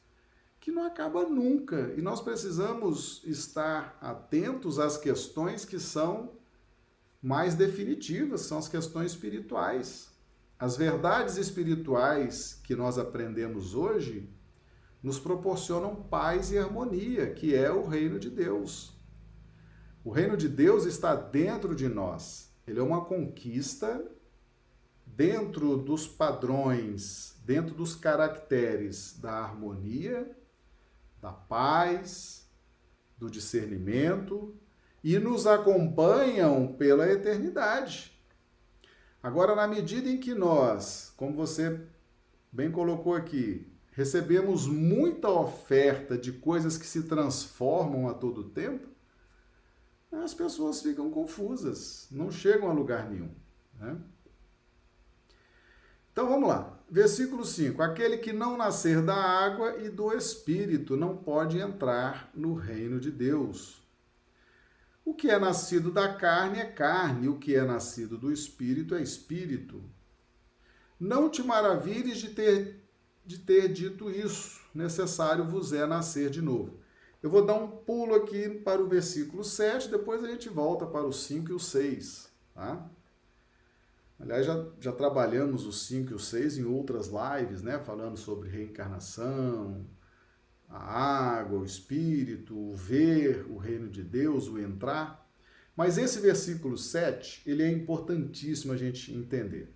[0.59, 1.93] que não acaba nunca.
[1.97, 6.37] E nós precisamos estar atentos às questões que são
[7.21, 10.09] mais definitivas, são as questões espirituais.
[10.57, 14.29] As verdades espirituais que nós aprendemos hoje
[15.01, 18.97] nos proporcionam paz e harmonia, que é o reino de Deus.
[20.01, 22.52] O reino de Deus está dentro de nós.
[22.67, 24.05] Ele é uma conquista
[25.05, 30.35] dentro dos padrões, dentro dos caracteres da harmonia,
[31.21, 32.49] da paz,
[33.17, 34.55] do discernimento
[35.03, 38.11] e nos acompanham pela eternidade.
[39.21, 41.81] Agora, na medida em que nós, como você
[42.51, 48.92] bem colocou aqui, recebemos muita oferta de coisas que se transformam a todo tempo,
[50.15, 53.33] as pessoas ficam confusas, não chegam a lugar nenhum.
[53.79, 53.97] Né?
[56.11, 56.79] Então vamos lá.
[56.89, 62.53] Versículo 5: Aquele que não nascer da água e do espírito não pode entrar no
[62.53, 63.81] reino de Deus.
[65.03, 69.01] O que é nascido da carne é carne, o que é nascido do espírito é
[69.01, 69.83] espírito.
[70.99, 72.87] Não te maravilhes de ter,
[73.25, 76.79] de ter dito isso, necessário vos é nascer de novo.
[77.23, 81.07] Eu vou dar um pulo aqui para o versículo 7, depois a gente volta para
[81.07, 82.29] o 5 e o 6.
[82.53, 82.85] Tá?
[84.19, 87.79] Aliás, já, já trabalhamos os 5 e o 6 em outras lives, né?
[87.79, 89.85] Falando sobre reencarnação,
[90.67, 95.25] a água, o espírito, o ver, o reino de Deus, o entrar.
[95.77, 99.73] Mas esse versículo 7, ele é importantíssimo a gente entender.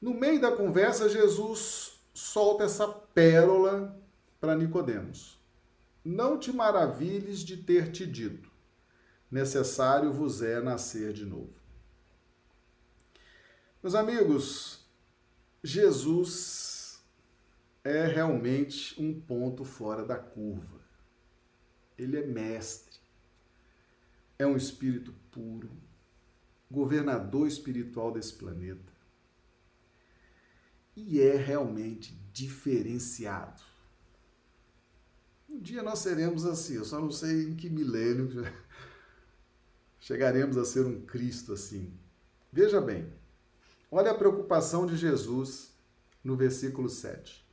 [0.00, 3.96] No meio da conversa, Jesus solta essa pérola
[4.40, 5.43] para Nicodemos.
[6.04, 8.50] Não te maravilhes de ter te dito,
[9.30, 11.54] necessário vos é nascer de novo.
[13.82, 14.86] Meus amigos,
[15.62, 17.02] Jesus
[17.82, 20.80] é realmente um ponto fora da curva.
[21.96, 22.98] Ele é mestre,
[24.38, 25.70] é um espírito puro,
[26.70, 28.92] governador espiritual desse planeta
[30.96, 33.73] e é realmente diferenciado.
[35.54, 38.44] Um dia nós seremos assim, eu só não sei em que milênio
[40.00, 41.92] chegaremos a ser um Cristo assim.
[42.52, 43.10] Veja bem,
[43.96, 45.72] Olha a preocupação de Jesus
[46.24, 47.46] no versículo 7.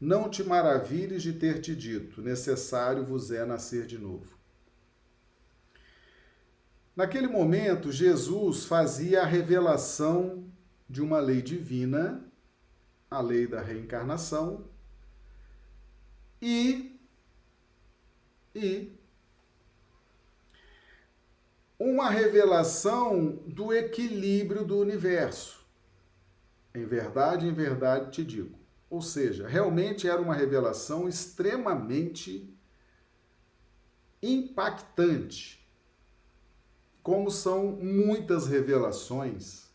[0.00, 4.34] Não te maravilhes de ter te dito, necessário vos é nascer de novo.
[6.96, 10.50] Naquele momento, Jesus fazia a revelação
[10.88, 12.24] de uma lei divina,
[13.10, 14.64] a lei da reencarnação,
[16.40, 16.93] e,
[18.54, 18.92] e
[21.78, 25.64] uma revelação do equilíbrio do universo.
[26.74, 28.58] Em verdade, em verdade te digo.
[28.88, 32.56] Ou seja, realmente era uma revelação extremamente
[34.22, 35.68] impactante,
[37.02, 39.68] como são muitas revelações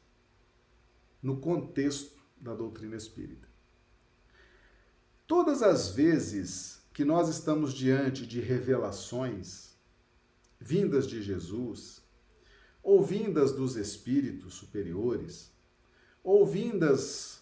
[1.22, 3.48] no contexto da doutrina espírita.
[5.28, 9.74] Todas as vezes que nós estamos diante de revelações
[10.60, 12.04] vindas de Jesus
[12.84, 15.50] ou vindas dos espíritos superiores,
[16.22, 17.42] ouvindas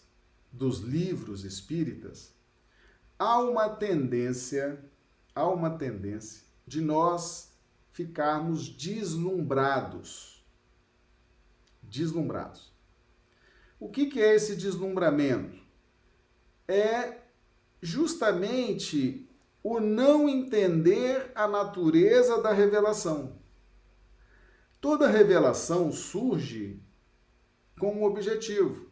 [0.52, 2.36] dos livros espíritas,
[3.18, 4.80] há uma tendência,
[5.34, 7.52] há uma tendência de nós
[7.92, 10.46] ficarmos deslumbrados.
[11.82, 12.72] Deslumbrados.
[13.80, 15.60] O que, que é esse deslumbramento?
[16.68, 17.22] É
[17.82, 19.27] justamente
[19.64, 23.38] o não entender a natureza da revelação.
[24.80, 26.82] Toda revelação surge
[27.80, 28.92] com um objetivo,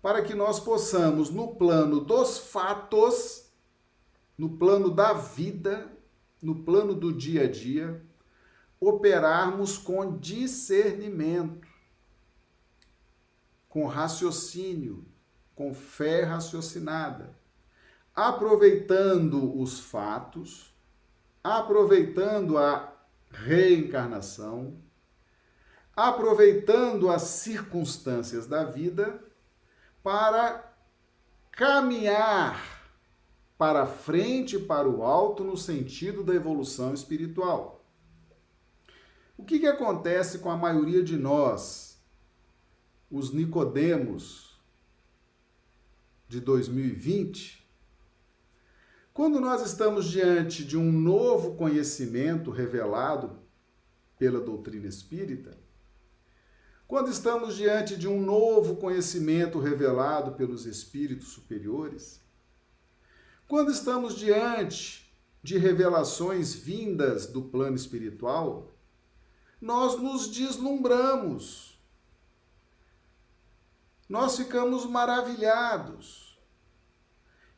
[0.00, 3.50] para que nós possamos, no plano dos fatos,
[4.36, 5.90] no plano da vida,
[6.40, 8.04] no plano do dia a dia,
[8.80, 11.68] operarmos com discernimento,
[13.68, 15.06] com raciocínio,
[15.54, 17.38] com fé raciocinada,
[18.14, 20.74] aproveitando os fatos,
[21.42, 22.92] aproveitando a
[23.30, 24.76] reencarnação,
[25.96, 29.22] aproveitando as circunstâncias da vida
[30.02, 30.72] para
[31.50, 32.82] caminhar
[33.62, 37.86] para frente, para o alto, no sentido da evolução espiritual.
[39.36, 42.02] O que, que acontece com a maioria de nós,
[43.08, 44.60] os Nicodemos
[46.28, 47.61] de 2020?
[49.12, 53.38] Quando nós estamos diante de um novo conhecimento revelado
[54.18, 55.56] pela doutrina espírita,
[56.88, 62.22] quando estamos diante de um novo conhecimento revelado pelos espíritos superiores,
[63.52, 68.72] Quando estamos diante de revelações vindas do plano espiritual,
[69.60, 71.78] nós nos deslumbramos.
[74.08, 76.31] Nós ficamos maravilhados.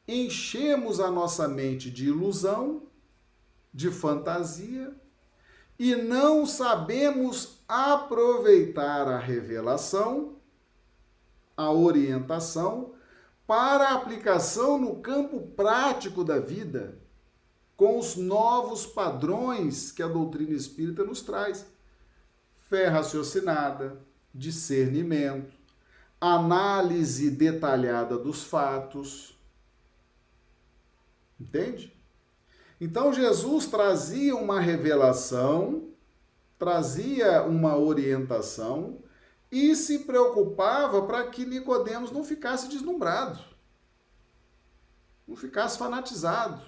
[0.07, 2.83] Enchemos a nossa mente de ilusão,
[3.73, 4.95] de fantasia,
[5.79, 10.37] e não sabemos aproveitar a revelação,
[11.57, 12.95] a orientação,
[13.47, 16.99] para a aplicação no campo prático da vida,
[17.77, 21.67] com os novos padrões que a doutrina espírita nos traz
[22.69, 24.01] fé raciocinada,
[24.35, 25.55] discernimento,
[26.21, 29.34] análise detalhada dos fatos.
[31.39, 31.93] Entende?
[32.81, 35.91] Então Jesus trazia uma revelação,
[36.59, 39.03] trazia uma orientação
[39.51, 43.39] e se preocupava para que Nicodemos não ficasse deslumbrado,
[45.27, 46.63] não ficasse fanatizado,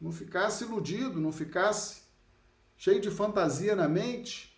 [0.00, 2.02] não ficasse iludido, não ficasse
[2.76, 4.52] cheio de fantasia na mente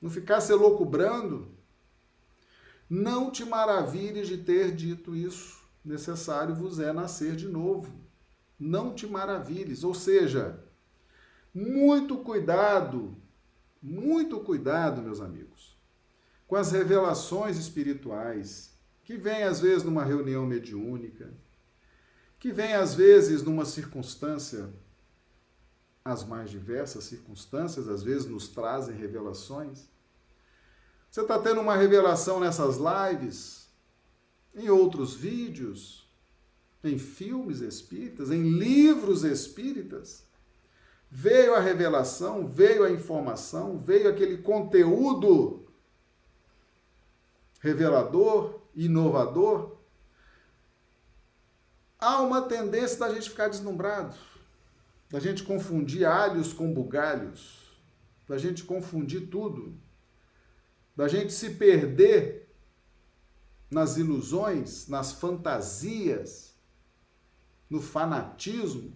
[0.00, 1.48] não ficar se loucubrando.
[2.88, 5.58] Não te maravilhes de ter dito isso.
[5.84, 7.92] Necessário vos é nascer de novo.
[8.58, 9.84] Não te maravilhes.
[9.84, 10.62] Ou seja,
[11.54, 13.16] muito cuidado,
[13.82, 15.76] muito cuidado, meus amigos,
[16.46, 21.32] com as revelações espirituais que vêm às vezes numa reunião mediúnica,
[22.38, 24.72] que vêm às vezes numa circunstância
[26.04, 29.88] as mais diversas circunstâncias, às vezes nos trazem revelações.
[31.10, 33.68] Você está tendo uma revelação nessas lives,
[34.54, 36.07] em outros vídeos,
[36.88, 40.26] em filmes espíritas, em livros espíritas.
[41.10, 45.66] Veio a revelação, veio a informação, veio aquele conteúdo
[47.60, 49.76] revelador, inovador.
[51.98, 54.14] Há uma tendência da gente ficar deslumbrado
[55.10, 57.66] da gente confundir alhos com bugalhos,
[58.28, 59.74] da gente confundir tudo,
[60.94, 62.46] da gente se perder
[63.70, 66.47] nas ilusões, nas fantasias,
[67.68, 68.92] no fanatismo.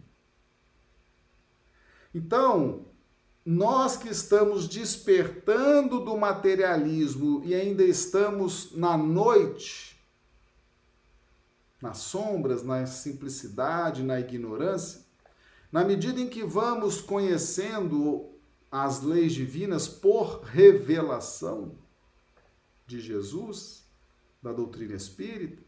[2.14, 2.86] Então,
[3.44, 10.00] nós que estamos despertando do materialismo e ainda estamos na noite,
[11.80, 15.04] nas sombras, na simplicidade, na ignorância,
[15.72, 18.30] na medida em que vamos conhecendo
[18.70, 21.76] as leis divinas por revelação
[22.86, 23.84] de Jesus,
[24.40, 25.62] da doutrina espírita,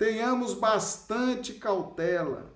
[0.00, 2.50] tenhamos bastante cautela.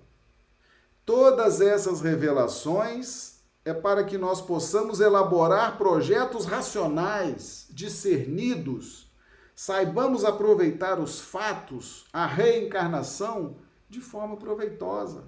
[1.05, 9.11] Todas essas revelações é para que nós possamos elaborar projetos racionais, discernidos,
[9.55, 15.25] saibamos aproveitar os fatos, a reencarnação de forma proveitosa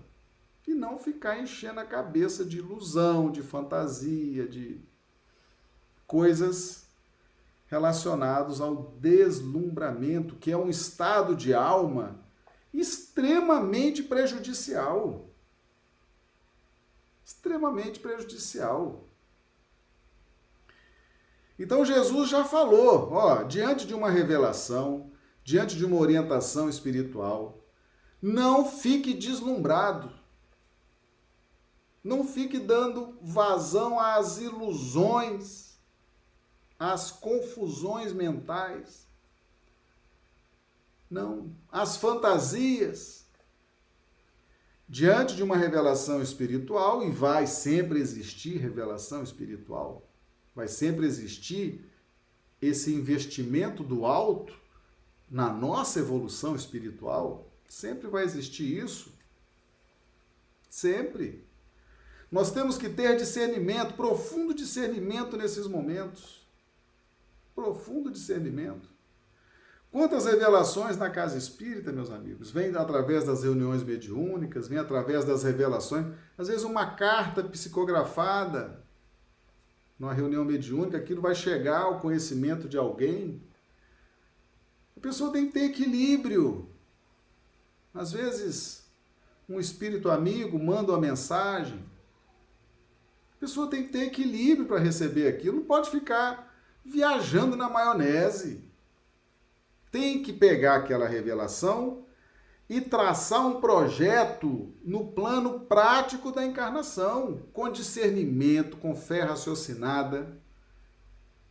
[0.68, 4.82] e não ficar enchendo a cabeça de ilusão, de fantasia, de
[6.08, 6.87] coisas
[7.68, 12.20] relacionados ao deslumbramento, que é um estado de alma
[12.74, 15.30] extremamente prejudicial.
[17.26, 19.08] Extremamente prejudicial.
[21.60, 25.12] Então Jesus já falou, ó, diante de uma revelação,
[25.44, 27.64] diante de uma orientação espiritual,
[28.22, 30.12] não fique deslumbrado.
[32.04, 35.67] Não fique dando vazão às ilusões,
[36.80, 39.08] às confusões mentais.
[41.10, 43.26] Não, às fantasias.
[44.90, 50.08] Diante de uma revelação espiritual, e vai sempre existir revelação espiritual,
[50.56, 51.86] vai sempre existir
[52.62, 54.54] esse investimento do alto
[55.30, 59.12] na nossa evolução espiritual, sempre vai existir isso.
[60.70, 61.46] Sempre.
[62.32, 66.37] Nós temos que ter discernimento, profundo discernimento nesses momentos.
[67.58, 68.88] Profundo discernimento.
[69.92, 72.52] Quantas revelações na casa espírita, meus amigos?
[72.52, 76.06] Vem através das reuniões mediúnicas, vem através das revelações,
[76.38, 78.86] às vezes uma carta psicografada
[79.98, 83.42] numa reunião mediúnica, aquilo vai chegar ao conhecimento de alguém.
[84.96, 86.70] A pessoa tem que ter equilíbrio.
[87.92, 88.88] Às vezes,
[89.50, 91.84] um espírito amigo manda uma mensagem,
[93.36, 96.47] a pessoa tem que ter equilíbrio para receber aquilo, não pode ficar
[96.88, 98.64] viajando na maionese.
[99.92, 102.06] Tem que pegar aquela revelação
[102.70, 110.38] e traçar um projeto no plano prático da encarnação, com discernimento, com fé raciocinada,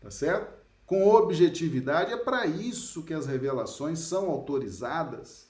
[0.01, 0.55] tá certo?
[0.85, 2.13] Com objetividade.
[2.13, 5.47] É para isso que as revelações são autorizadas.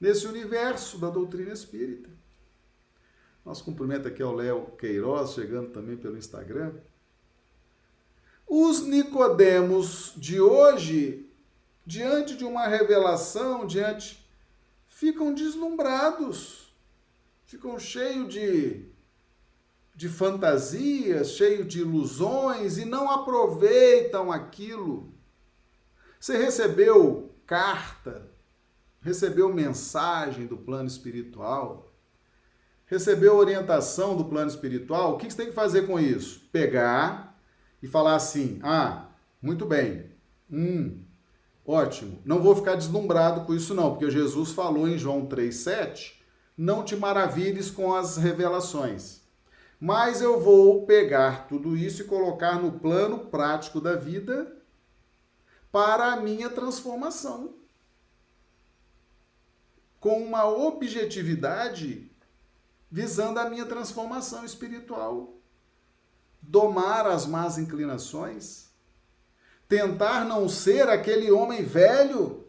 [0.00, 2.10] nesse universo da doutrina espírita.
[3.42, 6.74] Nosso cumprimento aqui ao Léo Queiroz, chegando também pelo Instagram.
[8.46, 11.30] Os Nicodemos de hoje,
[11.84, 14.24] diante de uma revelação, diante
[14.86, 16.72] ficam deslumbrados,
[17.44, 18.86] ficam cheios de,
[19.94, 25.12] de fantasias, cheios de ilusões e não aproveitam aquilo.
[26.20, 28.30] Você recebeu carta,
[29.00, 31.92] recebeu mensagem do plano espiritual,
[32.86, 36.40] recebeu orientação do plano espiritual, o que você tem que fazer com isso?
[36.52, 37.23] Pegar
[37.84, 39.08] e falar assim: ah,
[39.42, 40.10] muito bem,
[40.50, 41.02] hum,
[41.66, 46.14] ótimo, não vou ficar deslumbrado com isso, não, porque Jesus falou em João 3,7:
[46.56, 49.20] não te maravilhes com as revelações.
[49.78, 54.56] Mas eu vou pegar tudo isso e colocar no plano prático da vida
[55.70, 57.54] para a minha transformação.
[60.00, 62.10] Com uma objetividade
[62.90, 65.34] visando a minha transformação espiritual.
[66.46, 68.68] Domar as más inclinações,
[69.68, 72.44] tentar não ser aquele homem velho,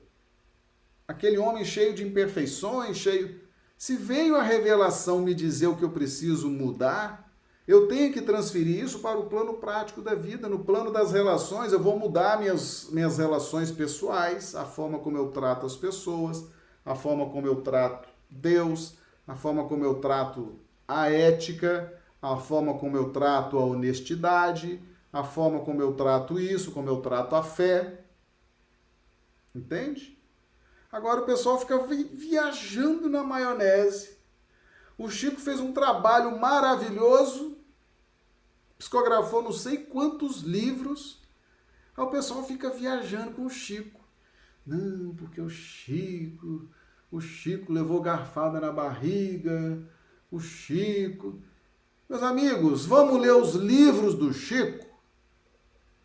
[1.08, 3.42] aquele homem cheio de imperfeições, cheio.
[3.78, 7.26] Se veio a revelação me dizer o que eu preciso mudar,
[7.68, 11.74] eu tenho que transferir isso para o plano prático da vida, no plano das relações.
[11.74, 16.46] Eu vou mudar minhas, minhas relações pessoais, a forma como eu trato as pessoas,
[16.86, 21.92] a forma como eu trato Deus, a forma como eu trato a ética,
[22.34, 27.02] a forma como eu trato a honestidade, a forma como eu trato isso, como eu
[27.02, 28.06] trato a fé.
[29.54, 30.18] Entende?
[30.92, 31.78] Agora o pessoal fica
[32.14, 34.18] viajando na maionese.
[34.98, 37.58] O Chico fez um trabalho maravilhoso,
[38.78, 41.22] psicografou não sei quantos livros.
[41.98, 44.02] Aí o pessoal fica viajando com o Chico.
[44.66, 46.68] Não, porque o Chico
[47.16, 49.82] o Chico levou garfada na barriga,
[50.30, 51.40] o Chico.
[52.08, 54.86] Meus amigos, vamos ler os livros do Chico?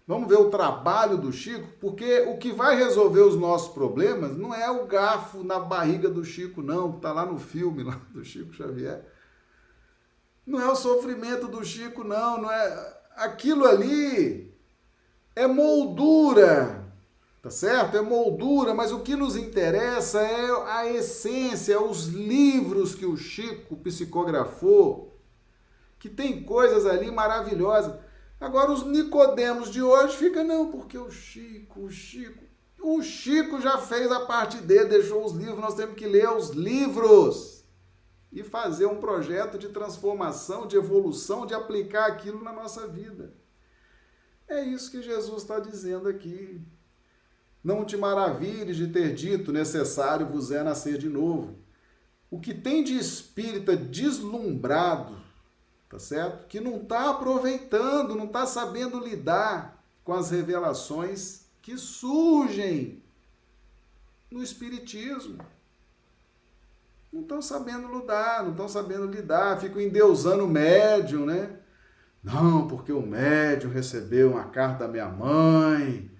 [0.07, 1.69] Vamos ver o trabalho do Chico?
[1.81, 6.25] Porque o que vai resolver os nossos problemas não é o garfo na barriga do
[6.25, 9.05] Chico, não, que está lá no filme lá do Chico Xavier.
[10.47, 13.01] Não é o sofrimento do Chico, não, não é.
[13.17, 14.53] Aquilo ali
[15.37, 16.81] é moldura
[17.43, 17.97] tá certo?
[17.97, 23.77] É moldura, mas o que nos interessa é a essência, os livros que o Chico
[23.77, 25.10] psicografou,
[26.01, 27.95] que tem coisas ali maravilhosas.
[28.41, 32.43] Agora os Nicodemos de hoje ficam, não, porque o Chico, o Chico,
[32.83, 36.49] o Chico já fez a parte dele, deixou os livros, nós temos que ler os
[36.51, 37.63] livros
[38.33, 43.35] e fazer um projeto de transformação, de evolução, de aplicar aquilo na nossa vida.
[44.49, 46.63] É isso que Jesus está dizendo aqui.
[47.63, 51.59] Não te maravilhes de ter dito, necessário vos é nascer de novo.
[52.31, 55.20] O que tem de espírita deslumbrado,
[55.91, 56.47] tá certo?
[56.47, 63.03] Que não está aproveitando, não está sabendo lidar com as revelações que surgem
[64.31, 65.45] no Espiritismo.
[67.13, 71.59] Não estão sabendo lidar, não estão sabendo lidar, ficam endeusando o médium, né?
[72.23, 76.11] Não, porque o médium recebeu uma carta da minha mãe,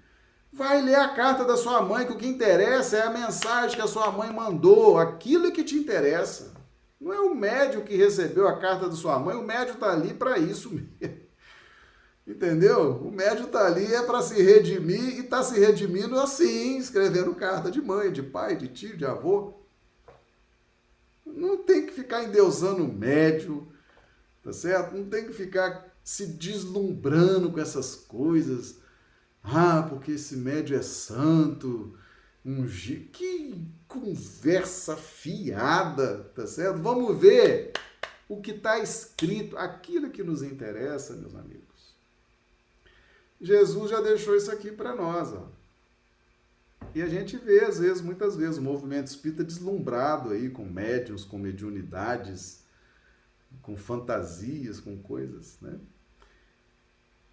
[0.53, 3.83] Vai ler a carta da sua mãe, que o que interessa é a mensagem que
[3.83, 6.53] a sua mãe mandou, aquilo que te interessa.
[7.01, 10.13] Não é o médium que recebeu a carta da sua mãe, o médium está ali
[10.13, 11.21] para isso mesmo.
[12.27, 12.93] Entendeu?
[13.03, 17.71] O médium está ali é para se redimir e está se redimindo assim, escrevendo carta
[17.71, 19.55] de mãe, de pai, de tio, de avô.
[21.25, 23.67] Não tem que ficar endeusando o médium,
[24.43, 24.95] tá certo?
[24.95, 28.81] Não tem que ficar se deslumbrando com essas coisas
[29.43, 31.97] ah, porque esse médio é santo.
[32.45, 36.81] Um que conversa fiada, tá certo?
[36.81, 37.73] Vamos ver
[38.29, 41.95] o que está escrito, aquilo que nos interessa, meus amigos.
[43.41, 45.49] Jesus já deixou isso aqui para nós, ó.
[46.95, 51.25] E a gente vê, às vezes, muitas vezes, o movimento espírita deslumbrado aí com médiums,
[51.25, 52.65] com mediunidades,
[53.63, 55.79] com fantasias, com coisas, né?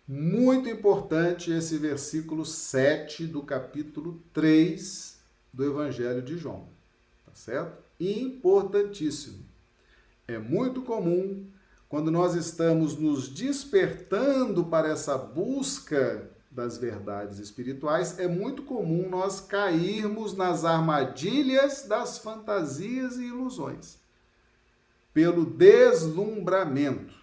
[0.08, 5.20] Muito importante esse versículo 7 do capítulo 3
[5.52, 6.70] do Evangelho de João.
[7.26, 7.84] Tá certo?
[8.00, 9.44] Importantíssimo.
[10.28, 11.46] É muito comum
[11.90, 19.40] quando nós estamos nos despertando para essa busca das verdades espirituais, é muito comum nós
[19.40, 24.00] cairmos nas armadilhas das fantasias e ilusões
[25.14, 27.17] pelo deslumbramento.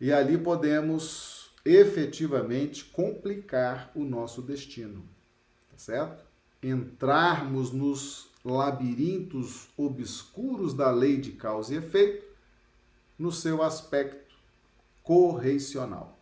[0.00, 5.02] E ali podemos efetivamente complicar o nosso destino,
[5.70, 6.24] tá certo?
[6.62, 12.24] Entrarmos nos labirintos obscuros da lei de causa e efeito
[13.18, 14.34] no seu aspecto
[15.02, 16.18] correicional.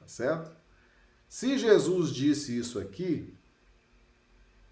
[0.00, 0.50] Tá certo?
[1.28, 3.32] Se Jesus disse isso aqui,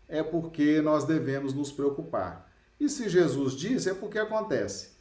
[0.09, 2.51] é porque nós devemos nos preocupar.
[2.81, 4.97] E se Jesus disse, é porque acontece.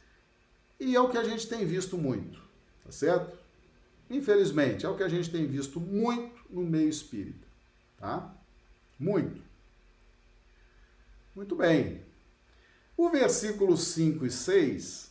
[0.78, 2.40] E é o que a gente tem visto muito,
[2.84, 3.45] tá certo?
[4.08, 7.46] Infelizmente, é o que a gente tem visto muito no meio espírita,
[7.98, 8.34] tá?
[8.98, 9.42] Muito.
[11.34, 12.02] Muito bem.
[12.96, 15.10] O versículo 5 e 6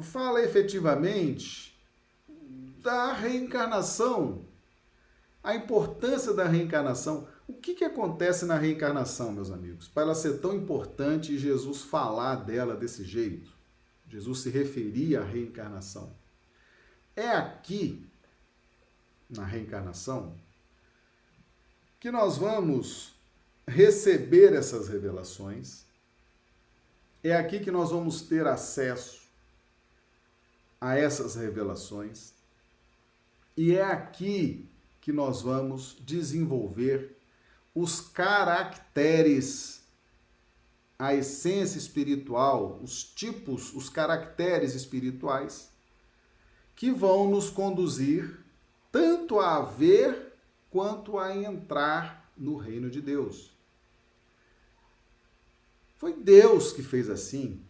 [0.00, 1.78] fala efetivamente
[2.82, 4.46] da reencarnação,
[5.42, 7.28] a importância da reencarnação.
[7.46, 11.82] O que, que acontece na reencarnação, meus amigos, para ela ser tão importante e Jesus
[11.82, 13.52] falar dela desse jeito?
[14.08, 16.21] Jesus se referia à reencarnação.
[17.14, 18.06] É aqui,
[19.28, 20.34] na reencarnação,
[22.00, 23.12] que nós vamos
[23.66, 25.84] receber essas revelações.
[27.22, 29.22] É aqui que nós vamos ter acesso
[30.80, 32.32] a essas revelações.
[33.56, 34.66] E é aqui
[35.00, 37.16] que nós vamos desenvolver
[37.74, 39.82] os caracteres,
[40.98, 45.71] a essência espiritual, os tipos, os caracteres espirituais
[46.82, 48.40] que vão nos conduzir
[48.90, 50.34] tanto a ver
[50.68, 53.56] quanto a entrar no reino de Deus.
[55.96, 57.62] Foi Deus que fez assim.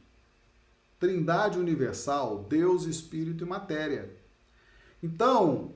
[0.98, 4.16] Trindade universal, Deus, Espírito e matéria.
[5.02, 5.74] Então,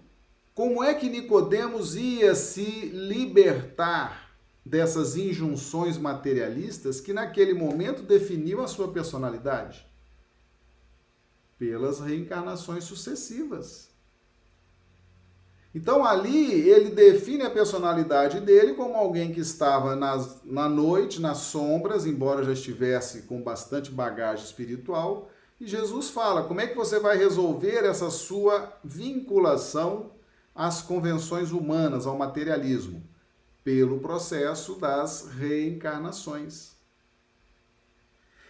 [0.55, 4.35] como é que Nicodemos ia se libertar
[4.65, 9.87] dessas injunções materialistas que naquele momento definiam a sua personalidade?
[11.59, 13.87] Pelas reencarnações sucessivas.
[15.77, 21.37] Então ali ele define a personalidade dele como alguém que estava nas, na noite, nas
[21.37, 25.31] sombras, embora já estivesse com bastante bagagem espiritual.
[25.61, 30.13] E Jesus fala: como é que você vai resolver essa sua vinculação
[30.55, 33.07] às convenções humanas, ao materialismo?
[33.63, 36.75] Pelo processo das reencarnações.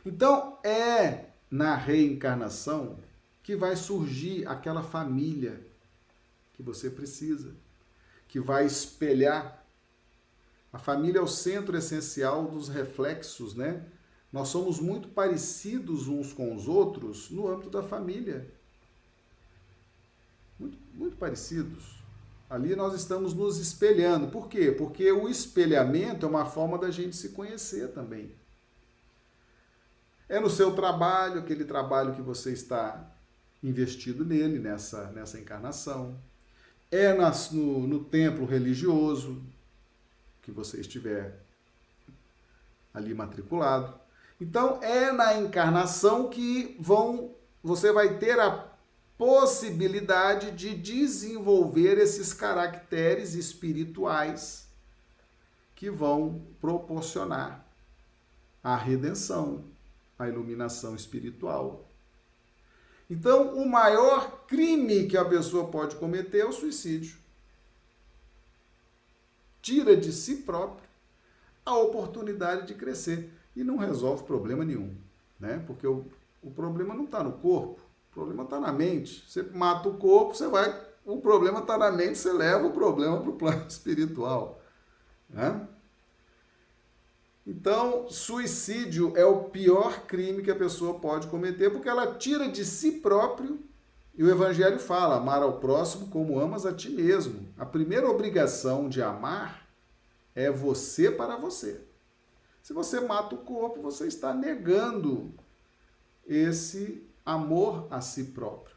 [0.04, 2.98] Então é na reencarnação
[3.42, 5.64] que vai surgir aquela família
[6.54, 7.54] que você precisa,
[8.26, 9.64] que vai espelhar.
[10.72, 13.84] A família é o centro essencial dos reflexos, né?
[14.32, 18.52] Nós somos muito parecidos uns com os outros no âmbito da família.
[20.58, 21.96] Muito, muito parecidos.
[22.48, 24.28] Ali nós estamos nos espelhando.
[24.28, 24.72] Por quê?
[24.72, 28.34] Porque o espelhamento é uma forma da gente se conhecer também.
[30.28, 33.04] É no seu trabalho, aquele trabalho que você está
[33.62, 36.18] investido nele, nessa, nessa encarnação
[36.90, 39.42] é nas, no, no templo religioso
[40.42, 41.40] que você estiver
[42.94, 43.94] ali matriculado.
[44.40, 48.64] Então é na encarnação que vão você vai ter a
[49.18, 54.68] possibilidade de desenvolver esses caracteres espirituais
[55.74, 57.66] que vão proporcionar
[58.62, 59.64] a redenção,
[60.18, 61.86] a iluminação espiritual
[63.08, 67.16] então, o maior crime que a pessoa pode cometer é o suicídio.
[69.62, 70.86] Tira de si próprio
[71.64, 74.94] a oportunidade de crescer e não resolve problema nenhum,
[75.38, 75.62] né?
[75.66, 76.06] Porque o,
[76.42, 79.24] o problema não está no corpo, o problema está na mente.
[79.28, 83.20] Você mata o corpo, você vai, o problema está na mente, você leva o problema
[83.20, 84.60] para o plano espiritual,
[85.28, 85.66] né?
[87.46, 92.64] Então, suicídio é o pior crime que a pessoa pode cometer, porque ela tira de
[92.64, 93.60] si próprio,
[94.16, 97.48] e o Evangelho fala: amar ao próximo como amas a ti mesmo.
[97.56, 99.68] A primeira obrigação de amar
[100.34, 101.80] é você para você.
[102.62, 105.32] Se você mata o corpo, você está negando
[106.26, 108.74] esse amor a si próprio.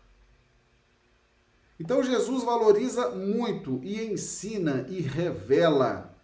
[1.79, 6.15] Então, Jesus valoriza muito e ensina e revela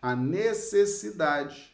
[0.00, 1.69] a necessidade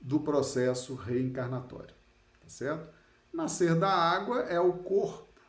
[0.00, 1.94] do processo reencarnatório,
[2.40, 2.88] tá certo?
[3.32, 5.40] Nascer da água é o corpo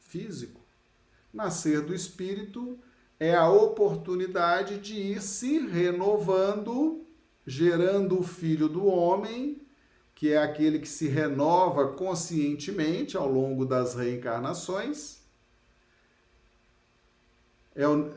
[0.00, 0.60] físico.
[1.32, 2.78] Nascer do espírito
[3.18, 7.06] é a oportunidade de ir se renovando,
[7.46, 9.60] gerando o filho do homem,
[10.14, 15.20] que é aquele que se renova conscientemente ao longo das reencarnações.
[17.74, 18.12] É o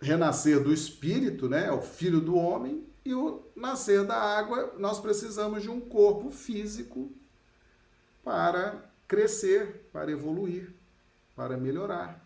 [0.00, 1.66] renascer do espírito, né?
[1.66, 6.30] É o filho do homem e o nascer da água, nós precisamos de um corpo
[6.30, 7.12] físico
[8.22, 10.72] para crescer, para evoluir,
[11.34, 12.24] para melhorar.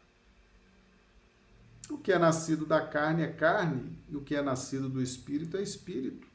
[1.88, 5.56] O que é nascido da carne é carne, e o que é nascido do espírito
[5.56, 6.26] é espírito.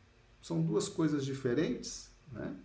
[0.42, 2.56] São duas coisas diferentes, né?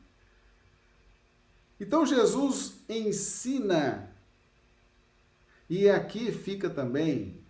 [1.79, 4.11] Então Jesus ensina,
[5.68, 7.45] e aqui fica também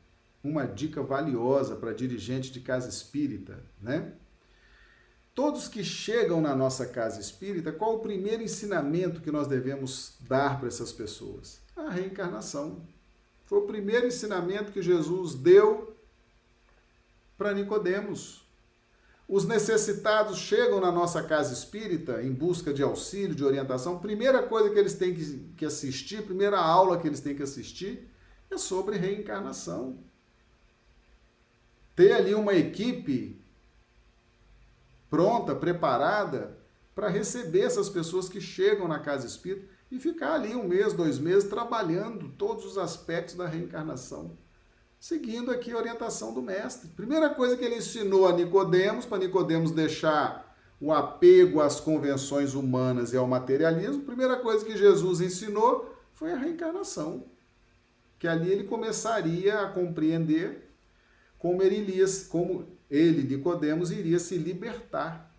[0.47, 4.13] uma dica valiosa para dirigente de casa espírita, né?
[5.35, 10.59] Todos que chegam na nossa casa espírita, qual o primeiro ensinamento que nós devemos dar
[10.59, 11.61] para essas pessoas?
[11.77, 12.81] A reencarnação.
[13.45, 15.95] Foi o primeiro ensinamento que Jesus deu
[17.37, 18.47] para Nicodemos.
[19.29, 23.99] Os necessitados chegam na nossa casa espírita em busca de auxílio, de orientação.
[23.99, 25.15] Primeira coisa que eles têm
[25.57, 28.09] que assistir, primeira aula que eles têm que assistir
[28.51, 29.99] é sobre reencarnação.
[31.97, 33.43] Ter ali uma equipe
[35.11, 36.57] pronta, preparada
[36.95, 41.19] para receber essas pessoas que chegam na casa espírita e ficar ali um mês, dois
[41.19, 44.37] meses trabalhando todos os aspectos da reencarnação
[44.99, 46.89] seguindo aqui a orientação do mestre.
[46.89, 53.13] Primeira coisa que ele ensinou a Nicodemos, para Nicodemos deixar o apego às convenções humanas
[53.13, 57.25] e ao materialismo, primeira coisa que Jesus ensinou foi a reencarnação.
[58.19, 60.66] Que ali ele começaria a compreender
[61.39, 65.35] como ele, iria, como ele Nicodemos, iria se libertar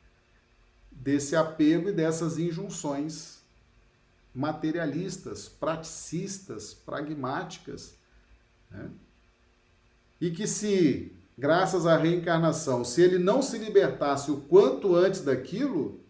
[0.91, 3.37] desse apego e dessas injunções
[4.33, 7.95] materialistas, praticistas, pragmáticas.
[8.69, 8.89] Né?
[10.19, 16.01] e que se, graças à reencarnação, se ele não se libertasse o quanto antes daquilo,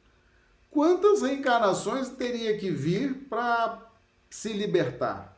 [0.72, 3.86] quantas reencarnações teria que vir para
[4.30, 5.38] se libertar?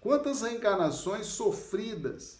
[0.00, 2.39] Quantas reencarnações sofridas?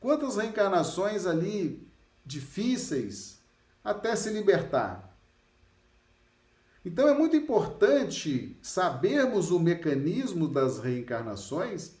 [0.00, 1.86] Quantas reencarnações ali
[2.24, 3.40] difíceis
[3.82, 5.16] até se libertar?
[6.84, 11.92] Então é muito importante sabermos o mecanismo das reencarnações,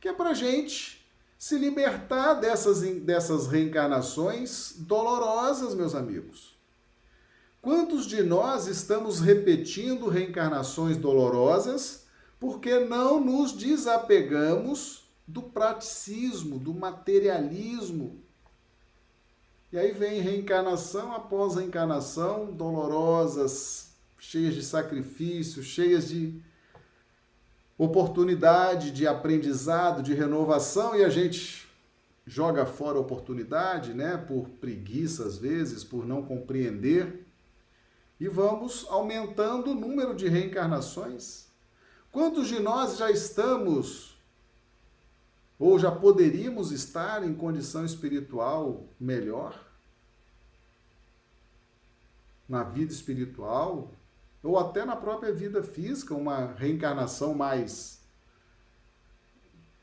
[0.00, 1.04] que é para a gente
[1.38, 6.56] se libertar dessas, dessas reencarnações dolorosas, meus amigos.
[7.60, 12.04] Quantos de nós estamos repetindo reencarnações dolorosas
[12.38, 18.22] porque não nos desapegamos do praticismo, do materialismo?
[19.72, 26.40] E aí vem reencarnação após reencarnação, dolorosas, cheias de sacrifício, cheias de
[27.76, 31.68] oportunidade de aprendizado, de renovação e a gente
[32.26, 37.26] joga fora a oportunidade, né, por preguiça às vezes, por não compreender.
[38.18, 41.48] E vamos aumentando o número de reencarnações.
[42.10, 44.15] Quantos de nós já estamos
[45.58, 49.64] ou já poderíamos estar em condição espiritual melhor?
[52.48, 53.90] Na vida espiritual,
[54.42, 57.96] ou até na própria vida física, uma reencarnação mais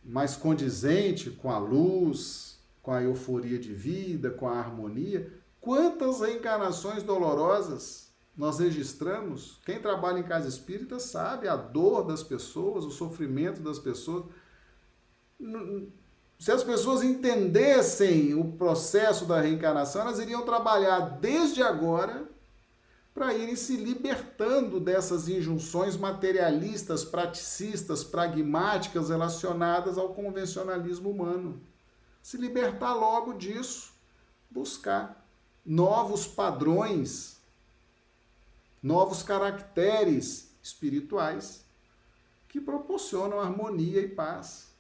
[0.03, 5.31] mais condizente com a luz, com a euforia de vida, com a harmonia.
[5.61, 9.61] Quantas reencarnações dolorosas nós registramos?
[9.65, 14.25] Quem trabalha em casa espírita sabe a dor das pessoas, o sofrimento das pessoas.
[16.39, 22.27] Se as pessoas entendessem o processo da reencarnação, elas iriam trabalhar desde agora
[23.13, 31.61] para irem se libertando dessas injunções materialistas, praticistas, pragmáticas relacionadas ao convencionalismo humano.
[32.23, 33.93] Se libertar logo disso,
[34.49, 35.23] buscar
[35.63, 37.39] novos padrões,
[38.81, 41.63] novos caracteres espirituais
[42.49, 44.72] que proporcionam harmonia e paz.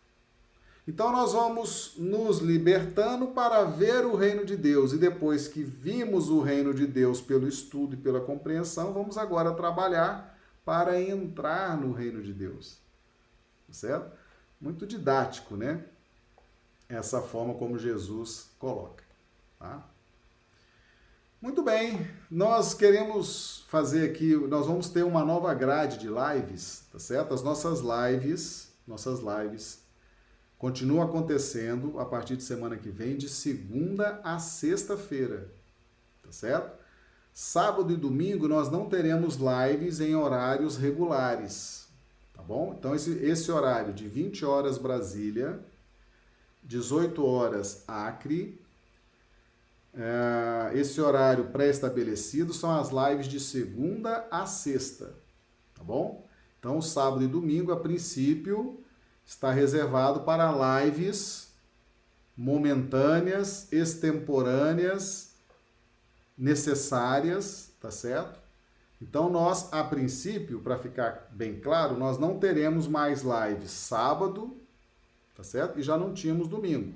[0.85, 6.29] Então nós vamos nos libertando para ver o reino de Deus e depois que vimos
[6.29, 11.93] o reino de Deus pelo estudo e pela compreensão, vamos agora trabalhar para entrar no
[11.93, 12.77] reino de Deus.
[13.71, 14.11] Certo?
[14.59, 15.83] Muito didático, né?
[16.89, 19.03] Essa forma como Jesus coloca,
[19.57, 19.83] tá?
[21.41, 26.99] Muito bem, nós queremos fazer aqui, nós vamos ter uma nova grade de lives, tá
[26.99, 27.33] certo?
[27.33, 29.82] As nossas lives, nossas lives
[30.63, 35.51] continua acontecendo a partir de semana que vem, de segunda a sexta-feira.
[36.23, 36.79] Tá certo?
[37.33, 41.89] Sábado e domingo nós não teremos lives em horários regulares.
[42.33, 42.77] Tá bom?
[42.79, 45.59] Então, esse, esse horário de 20 horas Brasília,
[46.63, 48.57] 18 horas Acre,
[49.93, 55.13] é, esse horário pré-estabelecido são as lives de segunda a sexta.
[55.75, 56.25] Tá bom?
[56.57, 58.81] Então, sábado e domingo, a princípio,
[59.25, 61.51] está reservado para lives
[62.35, 65.33] momentâneas, extemporâneas,
[66.37, 68.39] necessárias, tá certo?
[69.01, 74.57] Então nós, a princípio, para ficar bem claro, nós não teremos mais lives sábado,
[75.35, 75.79] tá certo?
[75.79, 76.93] E já não tínhamos domingo.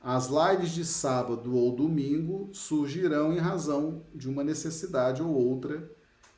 [0.00, 5.90] As lives de sábado ou domingo surgirão em razão de uma necessidade ou outra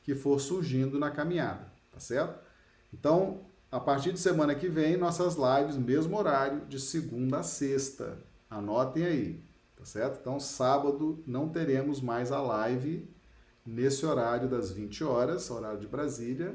[0.03, 2.41] que for surgindo na caminhada, tá certo?
[2.93, 3.41] Então,
[3.73, 8.19] a partir de semana que vem, nossas lives, mesmo horário, de segunda a sexta.
[8.51, 9.43] Anotem aí,
[9.75, 10.19] tá certo?
[10.21, 13.09] Então, sábado não teremos mais a live
[13.65, 16.55] nesse horário das 20 horas, horário de Brasília,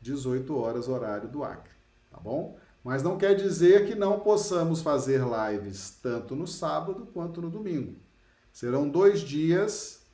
[0.00, 1.74] 18 horas, horário do Acre,
[2.10, 2.56] tá bom?
[2.82, 7.96] Mas não quer dizer que não possamos fazer lives tanto no sábado quanto no domingo.
[8.50, 10.06] Serão dois dias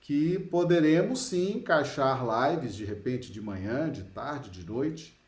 [0.00, 5.20] que poderemos sim encaixar lives, de repente de manhã, de tarde, de noite.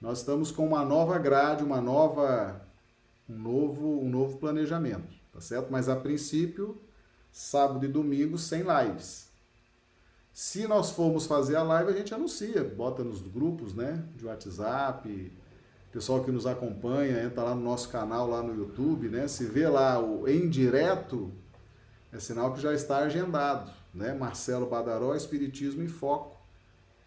[0.00, 2.60] Nós estamos com uma nova grade, uma nova,
[3.28, 5.70] um novo, um novo planejamento, tá certo?
[5.70, 6.80] Mas a princípio,
[7.32, 9.28] sábado e domingo sem lives.
[10.32, 15.32] Se nós formos fazer a live, a gente anuncia, bota nos grupos, né, de WhatsApp,
[15.90, 19.26] pessoal que nos acompanha, entra lá no nosso canal lá no YouTube, né?
[19.26, 21.32] Se vê lá o em direto,
[22.12, 24.12] é sinal que já está agendado, né?
[24.14, 26.36] Marcelo Badaró, Espiritismo em Foco,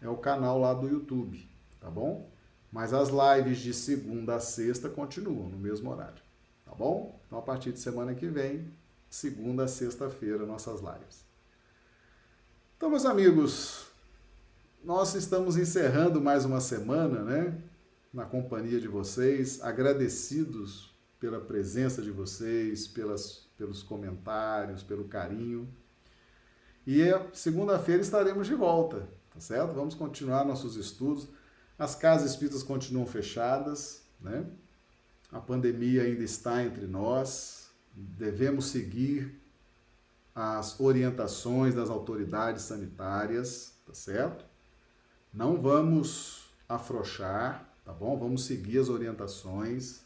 [0.00, 1.48] é o canal lá do YouTube,
[1.80, 2.28] tá bom?
[2.72, 6.22] Mas as lives de segunda a sexta continuam no mesmo horário,
[6.64, 7.20] tá bom?
[7.26, 8.72] Então a partir de semana que vem,
[9.10, 11.24] segunda a sexta-feira, nossas lives.
[12.76, 13.86] Então, meus amigos,
[14.82, 17.62] nós estamos encerrando mais uma semana, né?
[18.12, 25.66] na companhia de vocês, agradecidos pela presença de vocês, pelas, pelos comentários, pelo carinho.
[26.86, 27.00] E
[27.32, 29.72] segunda-feira estaremos de volta, tá certo?
[29.72, 31.28] Vamos continuar nossos estudos.
[31.78, 34.46] As casas espíritas continuam fechadas, né?
[35.30, 37.70] A pandemia ainda está entre nós.
[37.94, 39.40] Devemos seguir
[40.34, 44.44] as orientações das autoridades sanitárias, tá certo?
[45.32, 48.18] Não vamos afrouxar, tá bom?
[48.18, 50.00] Vamos seguir as orientações.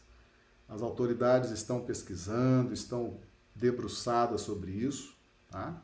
[0.67, 3.19] As autoridades estão pesquisando, estão
[3.55, 5.15] debruçadas sobre isso,
[5.49, 5.81] tá?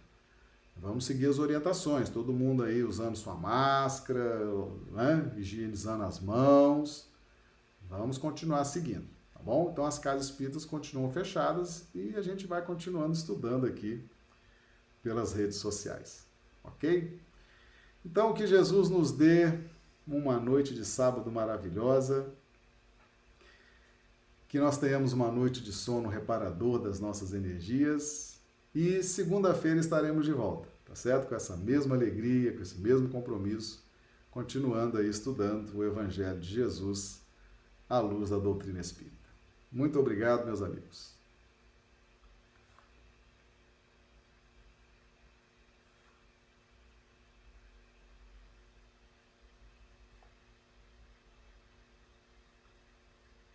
[0.75, 4.45] Vamos seguir as orientações, todo mundo aí usando sua máscara,
[4.91, 5.31] né?
[5.37, 7.07] higienizando as mãos.
[7.89, 9.69] Vamos continuar seguindo, tá bom?
[9.71, 14.03] Então as casas espíritas continuam fechadas e a gente vai continuando estudando aqui
[15.01, 16.25] pelas redes sociais,
[16.63, 17.19] ok?
[18.05, 19.53] Então que Jesus nos dê
[20.07, 22.33] uma noite de sábado maravilhosa.
[24.47, 28.32] Que nós tenhamos uma noite de sono reparador das nossas energias.
[28.73, 31.27] E segunda-feira estaremos de volta, tá certo?
[31.27, 33.83] Com essa mesma alegria, com esse mesmo compromisso,
[34.31, 37.21] continuando aí estudando o Evangelho de Jesus
[37.87, 39.29] à luz da doutrina espírita.
[39.71, 41.13] Muito obrigado, meus amigos.